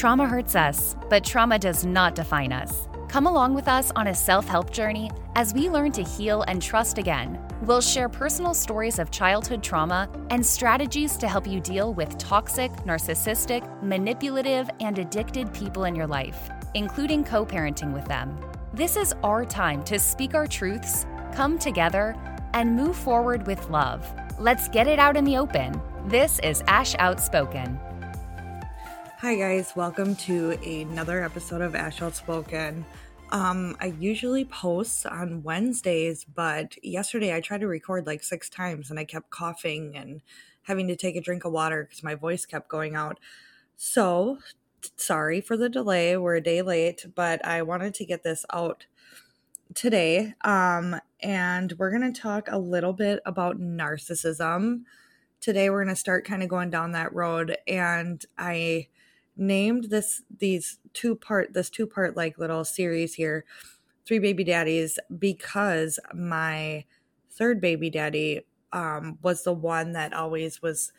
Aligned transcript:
Trauma 0.00 0.26
hurts 0.26 0.56
us, 0.56 0.96
but 1.10 1.22
trauma 1.22 1.58
does 1.58 1.84
not 1.84 2.14
define 2.14 2.54
us. 2.54 2.88
Come 3.06 3.26
along 3.26 3.52
with 3.52 3.68
us 3.68 3.92
on 3.94 4.06
a 4.06 4.14
self 4.14 4.48
help 4.48 4.70
journey 4.70 5.10
as 5.34 5.52
we 5.52 5.68
learn 5.68 5.92
to 5.92 6.02
heal 6.02 6.40
and 6.48 6.62
trust 6.62 6.96
again. 6.96 7.38
We'll 7.60 7.82
share 7.82 8.08
personal 8.08 8.54
stories 8.54 8.98
of 8.98 9.10
childhood 9.10 9.62
trauma 9.62 10.08
and 10.30 10.44
strategies 10.46 11.18
to 11.18 11.28
help 11.28 11.46
you 11.46 11.60
deal 11.60 11.92
with 11.92 12.16
toxic, 12.16 12.72
narcissistic, 12.86 13.62
manipulative, 13.82 14.70
and 14.80 14.98
addicted 14.98 15.52
people 15.52 15.84
in 15.84 15.94
your 15.94 16.06
life, 16.06 16.48
including 16.72 17.22
co 17.22 17.44
parenting 17.44 17.92
with 17.92 18.06
them. 18.06 18.40
This 18.72 18.96
is 18.96 19.14
our 19.22 19.44
time 19.44 19.84
to 19.84 19.98
speak 19.98 20.34
our 20.34 20.46
truths, 20.46 21.04
come 21.34 21.58
together, 21.58 22.16
and 22.54 22.74
move 22.74 22.96
forward 22.96 23.46
with 23.46 23.68
love. 23.68 24.10
Let's 24.38 24.66
get 24.70 24.86
it 24.86 24.98
out 24.98 25.18
in 25.18 25.24
the 25.24 25.36
open. 25.36 25.78
This 26.06 26.38
is 26.38 26.62
Ash 26.68 26.94
Outspoken. 26.98 27.78
Hi, 29.20 29.34
guys. 29.34 29.76
Welcome 29.76 30.16
to 30.16 30.52
another 30.64 31.22
episode 31.22 31.60
of 31.60 31.74
Ash 31.74 32.00
Outspoken. 32.00 32.86
Um, 33.28 33.76
I 33.78 33.92
usually 34.00 34.46
post 34.46 35.04
on 35.04 35.42
Wednesdays, 35.42 36.24
but 36.24 36.82
yesterday 36.82 37.36
I 37.36 37.42
tried 37.42 37.60
to 37.60 37.66
record 37.66 38.06
like 38.06 38.22
six 38.22 38.48
times 38.48 38.88
and 38.88 38.98
I 38.98 39.04
kept 39.04 39.28
coughing 39.28 39.94
and 39.94 40.22
having 40.62 40.88
to 40.88 40.96
take 40.96 41.16
a 41.16 41.20
drink 41.20 41.44
of 41.44 41.52
water 41.52 41.84
because 41.84 42.02
my 42.02 42.14
voice 42.14 42.46
kept 42.46 42.70
going 42.70 42.96
out. 42.96 43.20
So, 43.76 44.38
sorry 44.96 45.42
for 45.42 45.54
the 45.54 45.68
delay. 45.68 46.16
We're 46.16 46.36
a 46.36 46.42
day 46.42 46.62
late, 46.62 47.04
but 47.14 47.44
I 47.44 47.60
wanted 47.60 47.92
to 47.96 48.06
get 48.06 48.22
this 48.22 48.46
out 48.54 48.86
today. 49.74 50.32
Um, 50.40 50.98
and 51.22 51.74
we're 51.76 51.90
going 51.90 52.10
to 52.10 52.18
talk 52.18 52.48
a 52.50 52.56
little 52.56 52.94
bit 52.94 53.20
about 53.26 53.60
narcissism. 53.60 54.84
Today, 55.40 55.68
we're 55.68 55.84
going 55.84 55.94
to 55.94 56.00
start 56.00 56.24
kind 56.24 56.42
of 56.42 56.48
going 56.48 56.70
down 56.70 56.92
that 56.92 57.14
road. 57.14 57.58
And 57.68 58.24
I 58.38 58.86
named 59.40 59.84
this 59.84 60.22
these 60.38 60.78
two 60.92 61.16
part 61.16 61.54
this 61.54 61.70
two 61.70 61.86
part 61.86 62.16
like 62.16 62.38
little 62.38 62.64
series 62.64 63.14
here 63.14 63.44
three 64.06 64.18
baby 64.18 64.44
daddies 64.44 64.98
because 65.18 65.98
my 66.14 66.84
third 67.30 67.60
baby 67.60 67.90
daddy 67.90 68.42
um 68.72 69.18
was 69.22 69.42
the 69.44 69.52
one 69.52 69.92
that 69.92 70.12
always 70.12 70.60
was 70.62 70.92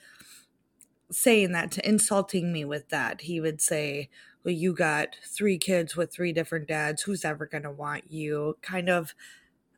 saying 1.12 1.52
that 1.52 1.72
to 1.72 1.88
insulting 1.88 2.52
me 2.54 2.66
with 2.66 2.90
that. 2.90 3.22
He 3.22 3.40
would 3.40 3.62
say 3.62 4.10
well 4.44 4.54
you 4.54 4.74
got 4.74 5.18
three 5.26 5.58
kids 5.58 5.96
with 5.96 6.12
three 6.12 6.34
different 6.34 6.68
dads. 6.68 7.04
Who's 7.04 7.24
ever 7.24 7.46
going 7.46 7.64
to 7.64 7.72
want 7.72 8.12
you? 8.12 8.58
Kind 8.62 8.90
of 8.90 9.14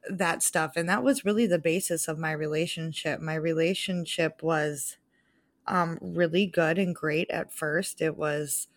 that 0.09 0.43
stuff. 0.43 0.73
And 0.75 0.87
that 0.89 1.03
was 1.03 1.25
really 1.25 1.47
the 1.47 1.59
basis 1.59 2.07
of 2.07 2.19
my 2.19 2.31
relationship. 2.31 3.19
My 3.19 3.35
relationship 3.35 4.43
was 4.43 4.97
um, 5.67 5.97
really 6.01 6.45
good 6.45 6.77
and 6.77 6.95
great 6.95 7.29
at 7.29 7.51
first. 7.51 8.01
It 8.01 8.17
was 8.17 8.67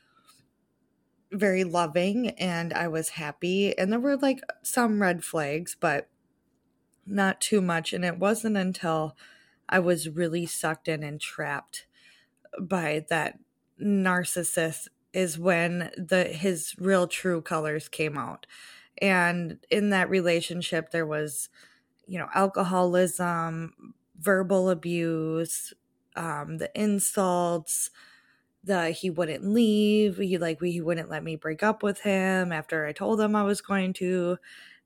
very 1.33 1.65
loving 1.65 2.31
and 2.31 2.73
I 2.73 2.89
was 2.89 3.11
happy. 3.11 3.77
And 3.77 3.93
there 3.93 4.01
were 4.01 4.17
like 4.17 4.41
some 4.62 5.03
red 5.03 5.25
flags, 5.25 5.77
but 5.78 6.09
not 7.06 7.41
too 7.41 7.61
much. 7.61 7.93
And 7.93 8.05
it 8.05 8.19
wasn't 8.19 8.56
until 8.56 9.17
I 9.69 9.78
was 9.78 10.09
really 10.09 10.47
sucked 10.47 10.89
in 10.89 11.03
and 11.03 11.20
trapped 11.20 11.87
by 12.61 13.05
that 13.11 13.39
narcissist 13.81 14.89
is 15.12 15.39
when 15.39 15.91
the 15.97 16.25
his 16.25 16.75
real 16.78 17.06
true 17.06 17.43
colors 17.43 17.89
came 17.89 18.17
out. 18.19 18.47
And 19.00 19.65
in 19.71 19.91
that 19.91 20.11
relationship 20.11 20.91
there 20.91 21.06
was 21.06 21.48
you 22.06 22.19
know 22.19 22.28
alcoholism, 22.34 23.95
verbal 24.19 24.71
abuse, 24.71 25.75
um, 26.17 26.59
the 26.59 26.70
insults, 26.81 27.91
the 28.64 28.91
he 28.91 29.11
wouldn't 29.11 29.45
leave. 29.45 30.19
He 30.19 30.39
like 30.39 30.60
he 30.60 30.81
wouldn't 30.81 31.10
let 31.10 31.25
me 31.25 31.37
break 31.37 31.62
up 31.62 31.82
with 31.82 32.00
him 32.00 32.53
after 32.53 32.87
I 32.87 32.93
told 32.93 33.21
him 33.21 33.37
I 33.37 33.44
was 33.44 33.60
going 33.60 33.93
to. 33.94 34.38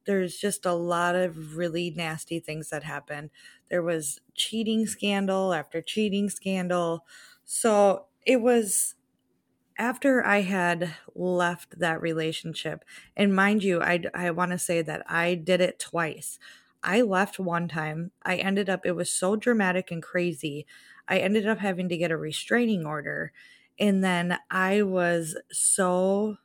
There's 0.07 0.39
just 0.39 0.67
a 0.67 0.75
lot 0.75 1.17
of 1.17 1.57
really 1.57 1.91
nasty 1.91 2.41
things 2.41 2.71
that 2.71 2.85
happened. 2.85 3.31
There 3.71 3.83
was 3.83 4.21
cheating 4.35 4.87
scandal 4.87 5.55
after 5.55 5.83
cheating 5.83 6.31
scandal. 6.31 7.07
So 7.45 8.07
it 8.27 8.41
was 8.43 8.97
after 9.79 10.25
I 10.25 10.43
had 10.43 10.95
left 11.15 11.79
that 11.79 12.01
relationship, 12.03 12.85
and 13.17 13.35
mind 13.35 13.65
you, 13.65 13.81
I, 13.81 14.03
I 14.15 14.31
want 14.31 14.51
to 14.53 14.59
say 14.59 14.83
that 14.83 15.03
I 15.11 15.35
did 15.35 15.61
it 15.61 15.79
twice. 15.79 16.39
I 16.83 17.03
left 17.03 17.39
one 17.39 17.69
time. 17.69 18.13
I 18.23 18.37
ended 18.37 18.69
up, 18.71 18.87
it 18.87 18.93
was 18.93 19.13
so 19.13 19.37
dramatic 19.37 19.91
and 19.91 20.03
crazy 20.03 20.67
I 21.09 21.19
ended 21.19 21.47
up 21.49 21.59
having 21.59 21.89
to 21.89 21.97
get 21.97 22.13
a 22.13 22.17
restraining 22.17 22.87
order. 22.87 23.33
And 23.79 24.05
then 24.05 24.39
I 24.51 24.83
was 24.83 25.37
so, 25.51 26.37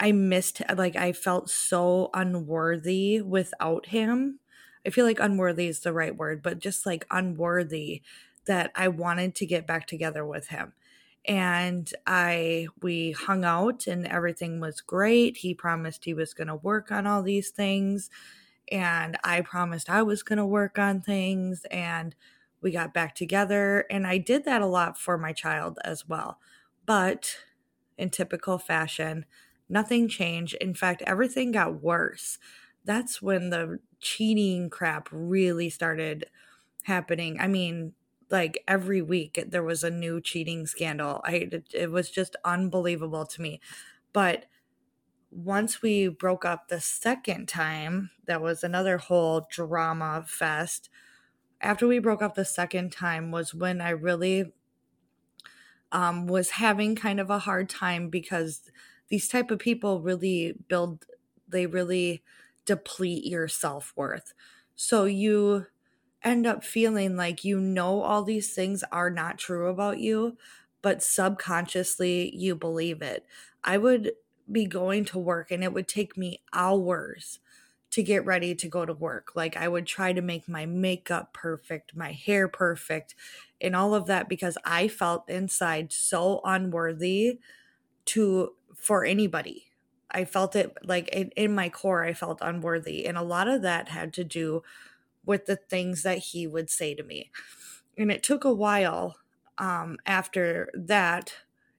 I 0.00 0.12
missed, 0.12 0.62
like, 0.76 0.94
I 0.96 1.12
felt 1.12 1.50
so 1.50 2.10
unworthy 2.14 3.20
without 3.20 3.86
him. 3.86 4.38
I 4.86 4.90
feel 4.90 5.04
like 5.04 5.18
unworthy 5.18 5.66
is 5.66 5.80
the 5.80 5.92
right 5.92 6.16
word, 6.16 6.42
but 6.42 6.60
just 6.60 6.86
like 6.86 7.04
unworthy 7.10 8.02
that 8.44 8.70
I 8.76 8.88
wanted 8.88 9.34
to 9.36 9.46
get 9.46 9.66
back 9.66 9.86
together 9.86 10.24
with 10.24 10.48
him. 10.48 10.72
And 11.24 11.92
I, 12.06 12.68
we 12.80 13.10
hung 13.10 13.44
out 13.44 13.86
and 13.86 14.06
everything 14.06 14.60
was 14.60 14.80
great. 14.80 15.38
He 15.38 15.52
promised 15.52 16.04
he 16.04 16.14
was 16.14 16.32
going 16.32 16.46
to 16.48 16.54
work 16.54 16.92
on 16.92 17.06
all 17.06 17.22
these 17.22 17.50
things. 17.50 18.08
And 18.72 19.18
I 19.24 19.40
promised 19.40 19.90
I 19.90 20.02
was 20.02 20.22
going 20.22 20.38
to 20.38 20.46
work 20.46 20.78
on 20.78 21.00
things. 21.00 21.64
And 21.70 22.14
we 22.60 22.70
got 22.72 22.92
back 22.94 23.14
together 23.14 23.86
and 23.90 24.06
I 24.06 24.18
did 24.18 24.44
that 24.44 24.62
a 24.62 24.66
lot 24.66 24.98
for 24.98 25.16
my 25.16 25.32
child 25.32 25.78
as 25.84 26.08
well. 26.08 26.40
But 26.86 27.38
in 27.96 28.10
typical 28.10 28.58
fashion, 28.58 29.26
nothing 29.68 30.08
changed. 30.08 30.54
In 30.60 30.74
fact, 30.74 31.02
everything 31.02 31.52
got 31.52 31.82
worse. 31.82 32.38
That's 32.84 33.20
when 33.20 33.50
the 33.50 33.80
cheating 34.00 34.70
crap 34.70 35.08
really 35.12 35.70
started 35.70 36.30
happening. 36.84 37.38
I 37.40 37.48
mean, 37.48 37.94
like 38.30 38.62
every 38.68 39.02
week 39.02 39.42
there 39.48 39.62
was 39.62 39.84
a 39.84 39.90
new 39.90 40.20
cheating 40.20 40.66
scandal. 40.66 41.20
I 41.24 41.48
it 41.72 41.90
was 41.90 42.10
just 42.10 42.36
unbelievable 42.44 43.26
to 43.26 43.42
me. 43.42 43.60
But 44.12 44.46
once 45.30 45.82
we 45.82 46.08
broke 46.08 46.44
up 46.44 46.68
the 46.68 46.80
second 46.80 47.48
time, 47.48 48.10
that 48.26 48.40
was 48.42 48.64
another 48.64 48.98
whole 48.98 49.46
drama 49.50 50.24
fest. 50.26 50.88
After 51.60 51.86
we 51.88 51.98
broke 52.00 52.22
up 52.22 52.34
the 52.34 52.44
second 52.44 52.92
time 52.92 53.30
was 53.32 53.54
when 53.54 53.80
I 53.80 53.90
really 53.90 54.52
um, 55.92 56.26
was 56.26 56.50
having 56.50 56.94
kind 56.96 57.20
of 57.20 57.30
a 57.30 57.38
hard 57.38 57.68
time 57.68 58.10
because 58.10 58.70
these 59.08 59.28
type 59.28 59.50
of 59.50 59.58
people 59.58 60.00
really 60.02 60.52
build 60.68 61.06
they 61.50 61.66
really 61.66 62.22
deplete 62.66 63.24
your 63.24 63.48
self-worth. 63.48 64.34
So 64.76 65.04
you 65.06 65.66
end 66.22 66.46
up 66.46 66.64
feeling 66.64 67.16
like 67.16 67.44
you 67.44 67.60
know 67.60 68.02
all 68.02 68.24
these 68.24 68.54
things 68.54 68.84
are 68.92 69.10
not 69.10 69.38
true 69.38 69.68
about 69.68 69.98
you 70.00 70.36
but 70.82 71.02
subconsciously 71.02 72.34
you 72.36 72.56
believe 72.56 73.02
it. 73.02 73.26
I 73.64 73.78
would 73.78 74.12
be 74.50 74.66
going 74.66 75.04
to 75.06 75.18
work 75.18 75.50
and 75.50 75.62
it 75.62 75.72
would 75.72 75.88
take 75.88 76.16
me 76.16 76.42
hours 76.52 77.40
to 77.90 78.02
get 78.02 78.24
ready 78.24 78.54
to 78.54 78.68
go 78.68 78.84
to 78.84 78.92
work. 78.92 79.34
Like 79.34 79.56
I 79.56 79.68
would 79.68 79.86
try 79.86 80.12
to 80.12 80.20
make 80.20 80.48
my 80.48 80.66
makeup 80.66 81.32
perfect, 81.32 81.96
my 81.96 82.12
hair 82.12 82.46
perfect, 82.48 83.14
and 83.60 83.74
all 83.74 83.94
of 83.94 84.06
that 84.06 84.28
because 84.28 84.58
I 84.64 84.88
felt 84.88 85.28
inside 85.28 85.92
so 85.92 86.40
unworthy 86.44 87.40
to 88.06 88.54
for 88.76 89.04
anybody. 89.04 89.66
I 90.10 90.24
felt 90.24 90.56
it 90.56 90.76
like 90.84 91.08
in, 91.08 91.30
in 91.36 91.54
my 91.54 91.68
core 91.68 92.04
I 92.04 92.14
felt 92.14 92.38
unworthy 92.40 93.06
and 93.06 93.18
a 93.18 93.22
lot 93.22 93.48
of 93.48 93.62
that 93.62 93.88
had 93.88 94.12
to 94.14 94.24
do 94.24 94.62
with 95.24 95.46
the 95.46 95.56
things 95.56 96.02
that 96.04 96.18
he 96.18 96.46
would 96.46 96.70
say 96.70 96.94
to 96.94 97.02
me. 97.02 97.30
And 97.98 98.10
it 98.12 98.22
took 98.22 98.44
a 98.44 98.54
while 98.54 99.16
um 99.58 99.98
after 100.06 100.70
that 100.74 101.34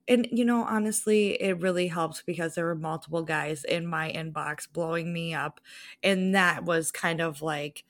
and 0.10 0.28
you 0.32 0.46
know 0.46 0.64
honestly 0.66 1.42
it 1.42 1.62
really 1.62 1.88
helped 1.88 2.26
because 2.26 2.56
there 2.56 2.66
were 2.66 2.76
multiple 2.76 3.24
guys 3.24 3.64
in 3.64 3.88
my 3.88 4.12
inbox 4.12 4.72
blowing 4.72 5.14
me 5.14 5.34
up 5.34 5.62
and 6.04 6.36
that 6.36 6.66
was 6.66 6.92
kind 6.92 7.22
of 7.22 7.42
like 7.42 7.86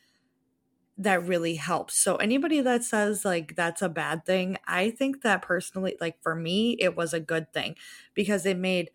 that 0.97 1.23
really 1.23 1.55
helps. 1.55 1.95
So 1.95 2.17
anybody 2.17 2.59
that 2.61 2.83
says 2.83 3.23
like 3.23 3.55
that's 3.55 3.81
a 3.81 3.89
bad 3.89 4.25
thing 4.25 4.57
i 4.67 4.89
think 4.91 5.21
that 5.21 5.41
personally 5.41 5.95
like 6.01 6.21
for 6.21 6.35
me 6.35 6.75
it 6.79 6.95
was 6.95 7.13
a 7.13 7.19
good 7.19 7.51
thing 7.53 7.75
because 8.13 8.45
it 8.45 8.57
made 8.57 8.91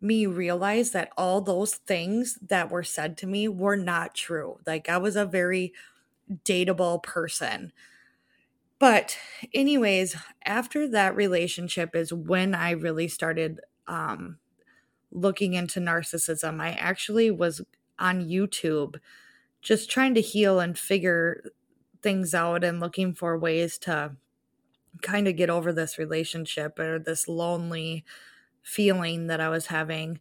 me 0.00 0.26
realize 0.26 0.92
that 0.92 1.10
all 1.16 1.40
those 1.40 1.74
things 1.76 2.38
that 2.42 2.70
were 2.70 2.84
said 2.84 3.16
to 3.18 3.26
me 3.26 3.48
were 3.48 3.76
not 3.76 4.14
true. 4.14 4.58
Like 4.66 4.88
i 4.88 4.98
was 4.98 5.16
a 5.16 5.26
very 5.26 5.72
dateable 6.44 7.02
person 7.02 7.72
but 8.78 9.16
anyways 9.54 10.16
after 10.44 10.88
that 10.88 11.16
relationship 11.16 11.94
is 11.94 12.12
when 12.12 12.54
i 12.54 12.70
really 12.70 13.08
started 13.08 13.60
um 13.86 14.38
looking 15.12 15.54
into 15.54 15.80
narcissism 15.80 16.60
i 16.60 16.70
actually 16.72 17.30
was 17.30 17.62
on 17.98 18.24
youtube 18.24 18.96
just 19.62 19.90
trying 19.90 20.14
to 20.14 20.20
heal 20.22 20.60
and 20.60 20.78
figure 20.78 21.44
things 22.02 22.34
out 22.34 22.64
and 22.64 22.80
looking 22.80 23.14
for 23.14 23.38
ways 23.38 23.78
to 23.78 24.16
kind 25.02 25.28
of 25.28 25.36
get 25.36 25.50
over 25.50 25.72
this 25.72 25.98
relationship 25.98 26.78
or 26.78 26.98
this 26.98 27.28
lonely 27.28 28.04
feeling 28.62 29.26
that 29.28 29.40
I 29.40 29.48
was 29.48 29.66
having. 29.66 30.20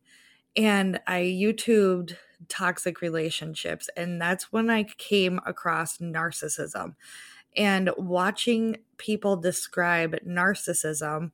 And 0.55 1.01
I 1.07 1.21
YouTubed 1.21 2.17
toxic 2.49 3.01
relationships. 3.01 3.89
And 3.97 4.21
that's 4.21 4.51
when 4.51 4.69
I 4.69 4.83
came 4.83 5.39
across 5.45 5.97
narcissism. 5.99 6.95
And 7.57 7.89
watching 7.97 8.77
people 8.97 9.37
describe 9.37 10.15
narcissism, 10.25 11.31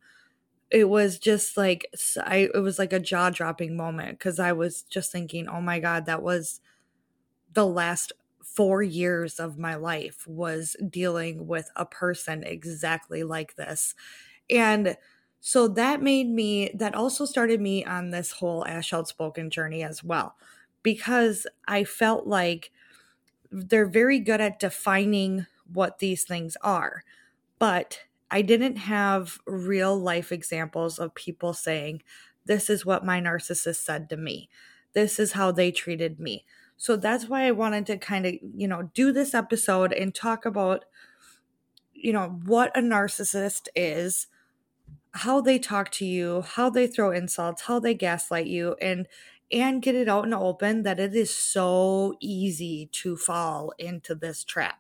it 0.72 0.86
was 0.90 1.20
just 1.20 1.58
like 1.58 1.88
I 2.20 2.50
it 2.54 2.60
was 2.64 2.80
like 2.80 2.94
a 2.94 3.00
jaw-dropping 3.00 3.76
moment 3.78 4.20
cuz 4.20 4.40
I 4.40 4.54
was 4.54 4.84
just 4.84 5.12
thinking, 5.12 5.48
"Oh 5.50 5.62
my 5.62 5.80
god, 5.80 6.06
that 6.08 6.24
was 6.24 6.62
the 7.54 7.66
last 7.68 8.14
4 8.44 8.84
years 8.84 9.40
of 9.40 9.58
my 9.60 9.76
life 9.76 10.28
was 10.28 10.76
dealing 10.90 11.48
with 11.48 11.70
a 11.76 11.86
person 11.86 12.44
exactly 12.44 13.24
like 13.24 13.56
this." 13.56 13.96
And 14.50 14.98
so 15.42 15.68
that 15.70 16.02
made 16.04 16.30
me 16.30 16.72
that 16.76 16.96
also 16.96 17.26
started 17.26 17.62
me 17.62 17.86
on 17.86 18.12
this 18.12 18.32
whole 18.34 18.66
Ash 18.68 18.94
Outspoken 18.94 19.50
journey 19.52 19.84
as 19.84 20.04
well 20.04 20.38
because 20.84 21.48
I 21.68 21.84
felt 21.86 22.28
like 22.28 22.72
they're 23.52 23.88
very 23.88 24.20
good 24.20 24.42
at 24.42 24.60
defining 24.60 25.48
what 25.74 26.00
these 26.00 26.24
things 26.24 26.58
are. 26.62 27.04
But 27.60 28.02
I 28.30 28.42
didn't 28.42 28.78
have 28.78 29.40
real 29.46 29.98
life 29.98 30.32
examples 30.32 31.00
of 31.00 31.14
people 31.16 31.54
saying, 31.54 32.02
This 32.46 32.70
is 32.70 32.86
what 32.86 33.06
my 33.06 33.22
narcissist 33.22 33.84
said 33.84 34.10
to 34.10 34.18
me. 34.18 34.50
This 34.94 35.20
is 35.20 35.34
how 35.34 35.52
they 35.52 35.72
treated 35.72 36.20
me. 36.20 36.46
So 36.78 36.96
that's 36.96 37.28
why 37.28 37.46
I 37.46 37.52
wanted 37.52 37.86
to 37.88 37.98
kind 37.98 38.26
of, 38.26 38.34
you 38.56 38.68
know, 38.68 38.90
do 38.94 39.12
this 39.12 39.34
episode 39.36 39.94
and 39.94 40.16
talk 40.16 40.46
about, 40.46 40.86
you 41.94 42.12
know, 42.12 42.40
what 42.46 42.76
a 42.76 42.82
narcissist 42.82 43.68
is, 43.76 44.28
how 45.14 45.42
they 45.42 45.60
talk 45.60 45.92
to 45.92 46.06
you, 46.06 46.42
how 46.42 46.70
they 46.70 46.88
throw 46.88 47.12
insults, 47.12 47.64
how 47.64 47.80
they 47.80 47.94
gaslight 47.94 48.48
you, 48.48 48.76
and 48.82 49.08
and 49.52 49.82
get 49.82 49.96
it 49.96 50.08
out 50.08 50.24
in 50.24 50.30
the 50.30 50.40
open 50.40 50.84
that 50.84 51.00
it 51.00 51.14
is 51.14 51.36
so 51.36 52.16
easy 52.22 52.90
to 52.94 53.18
fall 53.18 53.74
into 53.78 54.16
this 54.16 54.44
trap. 54.44 54.80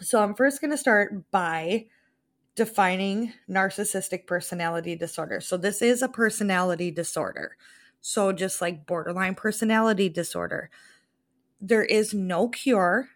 So 0.00 0.22
I'm 0.22 0.34
first 0.34 0.60
going 0.60 0.70
to 0.70 0.78
start 0.78 1.30
by 1.30 1.86
defining 2.54 3.32
narcissistic 3.48 4.26
personality 4.26 4.96
disorder. 4.96 5.40
So 5.40 5.56
this 5.56 5.82
is 5.82 6.02
a 6.02 6.08
personality 6.08 6.90
disorder. 6.90 7.56
So 8.00 8.32
just 8.32 8.60
like 8.60 8.86
borderline 8.86 9.34
personality 9.34 10.08
disorder, 10.08 10.70
there 11.60 11.84
is 11.84 12.14
no 12.14 12.48
cure. 12.48 13.10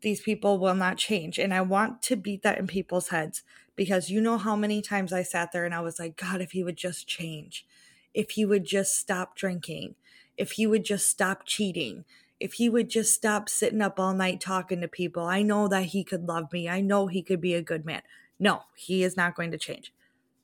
These 0.00 0.20
people 0.20 0.58
will 0.58 0.74
not 0.74 0.96
change. 0.96 1.38
And 1.38 1.52
I 1.52 1.60
want 1.60 2.02
to 2.02 2.16
beat 2.16 2.42
that 2.42 2.58
in 2.58 2.68
people's 2.68 3.08
heads 3.08 3.42
because 3.74 4.10
you 4.10 4.20
know 4.20 4.38
how 4.38 4.54
many 4.54 4.80
times 4.80 5.12
I 5.12 5.22
sat 5.22 5.50
there 5.52 5.64
and 5.64 5.74
I 5.74 5.80
was 5.80 5.98
like, 5.98 6.16
God, 6.16 6.40
if 6.40 6.52
he 6.52 6.62
would 6.62 6.76
just 6.76 7.08
change, 7.08 7.66
if 8.14 8.30
he 8.30 8.44
would 8.44 8.64
just 8.64 8.96
stop 8.96 9.36
drinking, 9.36 9.96
if 10.36 10.52
he 10.52 10.66
would 10.66 10.84
just 10.84 11.08
stop 11.08 11.42
cheating, 11.44 12.04
if 12.40 12.54
he 12.54 12.68
would 12.68 12.88
just 12.88 13.12
stop 13.12 13.48
sitting 13.48 13.82
up 13.82 13.98
all 13.98 14.14
night 14.14 14.40
talking 14.40 14.80
to 14.80 14.88
people, 14.88 15.24
I 15.24 15.42
know 15.42 15.68
that 15.68 15.86
he 15.86 16.04
could 16.04 16.28
love 16.28 16.52
me. 16.52 16.68
I 16.68 16.80
know 16.80 17.06
he 17.06 17.22
could 17.22 17.40
be 17.40 17.54
a 17.54 17.62
good 17.62 17.84
man. 17.84 18.02
No, 18.38 18.62
he 18.76 19.02
is 19.02 19.16
not 19.16 19.34
going 19.34 19.50
to 19.50 19.58
change. 19.58 19.92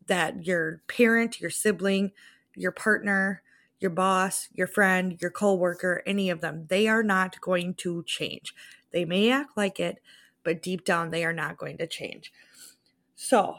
That 0.06 0.44
your 0.44 0.82
parent, 0.88 1.40
your 1.40 1.50
sibling, 1.50 2.12
your 2.56 2.72
partner, 2.72 3.42
your 3.78 3.90
boss, 3.90 4.48
your 4.52 4.66
friend, 4.66 5.16
your 5.20 5.30
coworker, 5.30 6.02
any 6.06 6.30
of 6.30 6.40
them, 6.40 6.66
they 6.68 6.88
are 6.88 7.02
not 7.02 7.40
going 7.40 7.74
to 7.74 8.02
change. 8.04 8.54
They 8.90 9.04
may 9.04 9.30
act 9.30 9.56
like 9.56 9.78
it, 9.78 10.00
but 10.42 10.62
deep 10.62 10.84
down 10.84 11.10
they 11.10 11.24
are 11.24 11.32
not 11.32 11.56
going 11.56 11.78
to 11.78 11.86
change. 11.86 12.32
So, 13.14 13.58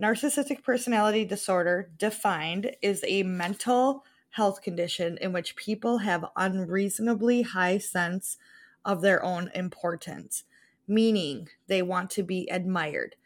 narcissistic 0.00 0.62
personality 0.62 1.24
disorder 1.24 1.90
defined 1.98 2.76
is 2.82 3.02
a 3.06 3.22
mental 3.22 4.04
health 4.36 4.60
condition 4.60 5.16
in 5.22 5.32
which 5.32 5.56
people 5.56 5.96
have 5.98 6.26
unreasonably 6.36 7.40
high 7.40 7.78
sense 7.78 8.36
of 8.84 9.00
their 9.00 9.24
own 9.24 9.50
importance, 9.54 10.44
meaning 10.86 11.48
they 11.68 11.80
want 11.80 12.10
to 12.10 12.22
be 12.22 12.46
admired. 12.50 13.16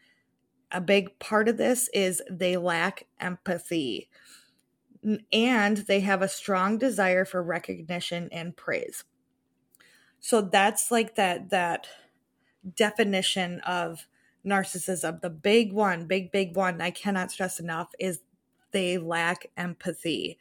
A 0.71 0.81
big 0.81 1.19
part 1.19 1.49
of 1.49 1.57
this 1.57 1.89
is 1.93 2.23
they 2.31 2.57
lack 2.57 3.09
empathy 3.19 4.09
and 5.33 5.79
they 5.79 5.99
have 5.99 6.23
a 6.23 6.29
strong 6.29 6.79
desire 6.79 7.25
for 7.25 7.43
recognition 7.43 8.29
and 8.31 8.57
praise. 8.57 9.03
So 10.21 10.41
that's 10.41 10.93
like 10.93 11.17
that 11.17 11.51
that 11.51 11.89
definition 12.77 13.59
of 13.67 14.07
narcissism. 14.47 15.23
The 15.23 15.31
big 15.31 15.73
one, 15.73 16.07
big 16.07 16.31
big 16.31 16.55
one 16.55 16.81
I 16.81 16.93
cannot 16.93 17.33
stress 17.33 17.59
enough 17.59 17.89
is 17.99 18.21
they 18.71 18.97
lack 18.97 19.51
empathy 19.57 20.39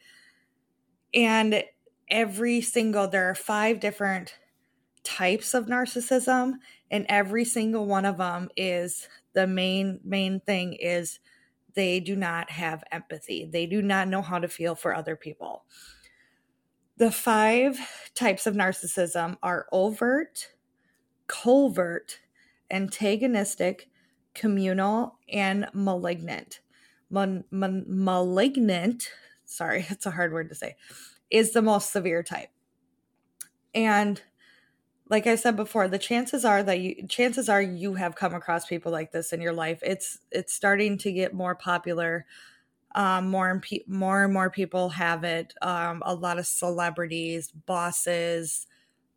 and 1.14 1.64
every 2.08 2.60
single, 2.60 3.08
there 3.08 3.30
are 3.30 3.34
five 3.34 3.80
different 3.80 4.34
types 5.02 5.54
of 5.54 5.66
narcissism, 5.66 6.54
and 6.90 7.06
every 7.08 7.44
single 7.44 7.86
one 7.86 8.04
of 8.04 8.18
them 8.18 8.48
is 8.56 9.08
the 9.32 9.46
main, 9.46 10.00
main 10.04 10.40
thing 10.40 10.74
is 10.74 11.20
they 11.74 12.00
do 12.00 12.16
not 12.16 12.50
have 12.50 12.84
empathy. 12.90 13.48
They 13.50 13.66
do 13.66 13.80
not 13.80 14.08
know 14.08 14.22
how 14.22 14.38
to 14.38 14.48
feel 14.48 14.74
for 14.74 14.94
other 14.94 15.16
people. 15.16 15.64
The 16.96 17.10
five 17.10 17.78
types 18.14 18.46
of 18.46 18.54
narcissism 18.54 19.38
are 19.42 19.66
overt, 19.72 20.48
covert, 21.28 22.18
antagonistic, 22.70 23.88
communal, 24.34 25.18
and 25.32 25.66
malignant. 25.72 26.60
Malignant 27.10 29.08
sorry, 29.50 29.86
it's 29.90 30.06
a 30.06 30.10
hard 30.10 30.32
word 30.32 30.48
to 30.48 30.54
say, 30.54 30.76
is 31.30 31.52
the 31.52 31.62
most 31.62 31.92
severe 31.92 32.22
type. 32.22 32.50
And 33.74 34.20
like 35.08 35.26
I 35.26 35.34
said 35.34 35.56
before, 35.56 35.88
the 35.88 35.98
chances 35.98 36.44
are 36.44 36.62
that 36.62 36.80
you 36.80 37.06
chances 37.08 37.48
are 37.48 37.60
you 37.60 37.94
have 37.94 38.14
come 38.14 38.32
across 38.34 38.66
people 38.66 38.92
like 38.92 39.12
this 39.12 39.32
in 39.32 39.40
your 39.40 39.52
life. 39.52 39.80
It's 39.82 40.18
it's 40.30 40.54
starting 40.54 40.98
to 40.98 41.12
get 41.12 41.34
more 41.34 41.54
popular. 41.54 42.26
Um, 42.92 43.28
more 43.28 43.48
and 43.48 43.62
pe- 43.62 43.84
more 43.86 44.24
and 44.24 44.32
more 44.32 44.50
people 44.50 44.88
have 44.90 45.22
it. 45.22 45.54
Um, 45.62 46.02
a 46.04 46.14
lot 46.14 46.40
of 46.40 46.46
celebrities, 46.46 47.52
bosses, 47.52 48.66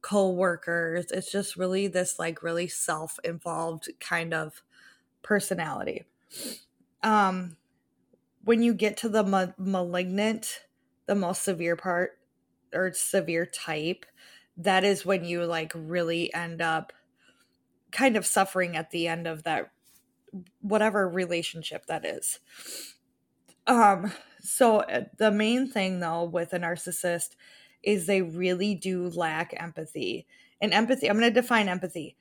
co-workers. 0.01 1.07
It's 1.11 1.31
just 1.31 1.55
really 1.55 1.87
this 1.87 2.19
like 2.19 2.43
really 2.43 2.67
self-involved 2.67 3.89
kind 3.99 4.31
of 4.31 4.61
personality. 5.23 6.03
Um, 7.01 7.57
when 8.43 8.61
you 8.61 8.73
get 8.73 8.97
to 8.97 9.09
the 9.09 9.23
ma- 9.23 9.53
malignant, 9.57 10.61
the 11.05 11.15
most 11.15 11.43
severe 11.43 11.75
part 11.75 12.19
or 12.73 12.93
severe 12.93 13.45
type, 13.45 14.05
that 14.57 14.83
is 14.83 15.05
when 15.05 15.25
you 15.25 15.45
like 15.45 15.71
really 15.75 16.33
end 16.33 16.61
up 16.61 16.93
kind 17.91 18.17
of 18.17 18.25
suffering 18.25 18.75
at 18.75 18.91
the 18.91 19.07
end 19.07 19.27
of 19.27 19.43
that 19.43 19.71
whatever 20.61 21.07
relationship 21.07 21.85
that 21.85 22.05
is. 22.05 22.39
Um 23.67 24.11
so 24.41 24.79
uh, 24.81 25.05
the 25.17 25.31
main 25.31 25.69
thing 25.69 25.99
though 25.99 26.23
with 26.23 26.53
a 26.53 26.59
narcissist 26.59 27.35
is 27.83 28.05
they 28.07 28.21
really 28.21 28.75
do 28.75 29.07
lack 29.09 29.53
empathy. 29.61 30.25
And 30.61 30.73
empathy, 30.73 31.09
I'm 31.09 31.19
going 31.19 31.31
to 31.33 31.41
define 31.41 31.67
empathy. 31.67 32.15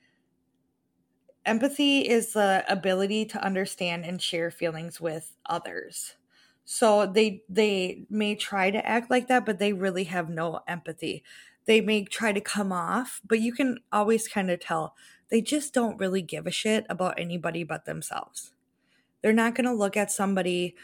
Empathy 1.45 2.07
is 2.07 2.33
the 2.33 2.63
ability 2.69 3.25
to 3.25 3.43
understand 3.43 4.05
and 4.05 4.21
share 4.21 4.49
feelings 4.49 5.01
with 5.01 5.35
others. 5.45 6.13
So 6.65 7.05
they 7.05 7.43
they 7.49 8.05
may 8.09 8.35
try 8.35 8.71
to 8.71 8.85
act 8.85 9.09
like 9.09 9.27
that, 9.27 9.45
but 9.45 9.59
they 9.59 9.73
really 9.73 10.05
have 10.05 10.29
no 10.29 10.61
empathy. 10.67 11.23
They 11.65 11.81
may 11.81 12.05
try 12.05 12.31
to 12.31 12.41
come 12.41 12.71
off, 12.71 13.21
but 13.27 13.41
you 13.41 13.53
can 13.53 13.79
always 13.91 14.27
kind 14.27 14.49
of 14.49 14.59
tell 14.61 14.95
they 15.29 15.41
just 15.41 15.73
don't 15.73 15.99
really 15.99 16.21
give 16.21 16.47
a 16.47 16.51
shit 16.51 16.85
about 16.89 17.19
anybody 17.19 17.63
but 17.63 17.85
themselves. 17.85 18.53
They're 19.21 19.33
not 19.33 19.55
going 19.55 19.65
to 19.65 19.73
look 19.73 19.97
at 19.97 20.11
somebody 20.11 20.75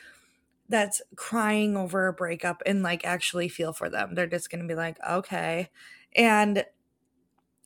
that's 0.70 1.02
crying 1.16 1.78
over 1.78 2.08
a 2.08 2.14
breakup 2.14 2.62
and 2.66 2.84
like 2.84 3.06
actually 3.06 3.50
feel 3.50 3.74
for 3.74 3.90
them. 3.90 4.16
They're 4.16 4.28
just 4.28 4.50
going 4.52 4.62
to 4.62 4.68
be 4.68 4.76
like, 4.76 4.98
"Okay." 5.08 5.70
And 6.16 6.66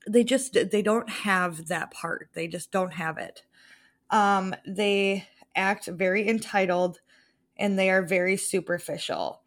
they 0.08 0.24
just 0.24 0.54
they 0.72 0.82
don't 0.82 1.10
have 1.10 1.68
that 1.68 1.92
part. 1.92 2.30
They 2.34 2.48
just 2.48 2.72
don't 2.72 2.94
have 2.94 3.18
it. 3.18 3.44
Um 4.10 4.56
they 4.68 5.28
act 5.56 5.88
very 5.88 6.28
entitled 6.28 7.00
and 7.58 7.78
they 7.78 7.90
are 7.90 8.02
very 8.02 8.38
superficial 8.38 9.44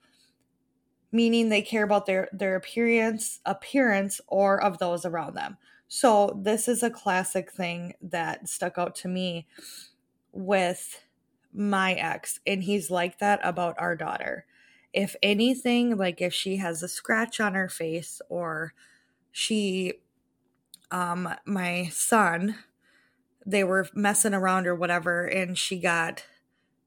meaning 1.12 1.48
they 1.48 1.62
care 1.62 1.84
about 1.84 2.06
their 2.06 2.28
their 2.32 2.56
appearance 2.56 3.40
appearance 3.46 4.20
or 4.26 4.60
of 4.62 4.78
those 4.78 5.04
around 5.04 5.34
them 5.34 5.56
so 5.88 6.38
this 6.42 6.68
is 6.68 6.82
a 6.82 6.90
classic 6.90 7.52
thing 7.52 7.94
that 8.02 8.48
stuck 8.48 8.76
out 8.76 8.94
to 8.94 9.08
me 9.08 9.46
with 10.32 11.04
my 11.52 11.94
ex 11.94 12.40
and 12.46 12.64
he's 12.64 12.90
like 12.90 13.18
that 13.18 13.40
about 13.42 13.74
our 13.78 13.96
daughter 13.96 14.46
if 14.92 15.16
anything 15.22 15.96
like 15.96 16.20
if 16.20 16.34
she 16.34 16.56
has 16.56 16.82
a 16.82 16.88
scratch 16.88 17.40
on 17.40 17.54
her 17.54 17.68
face 17.68 18.20
or 18.28 18.72
she 19.32 19.94
um 20.90 21.28
my 21.44 21.88
son 21.92 22.56
they 23.46 23.62
were 23.62 23.88
messing 23.94 24.34
around 24.34 24.66
or 24.66 24.74
whatever 24.74 25.24
and 25.24 25.56
she 25.56 25.78
got 25.78 26.24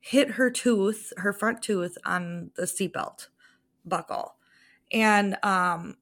hit 0.02 0.32
her 0.32 0.50
tooth, 0.52 1.14
her 1.18 1.34
front 1.34 1.62
tooth 1.62 1.98
on 2.06 2.52
the 2.56 2.64
seatbelt 2.64 3.28
buckle. 3.86 4.36
And 4.92 5.38
um 5.44 5.98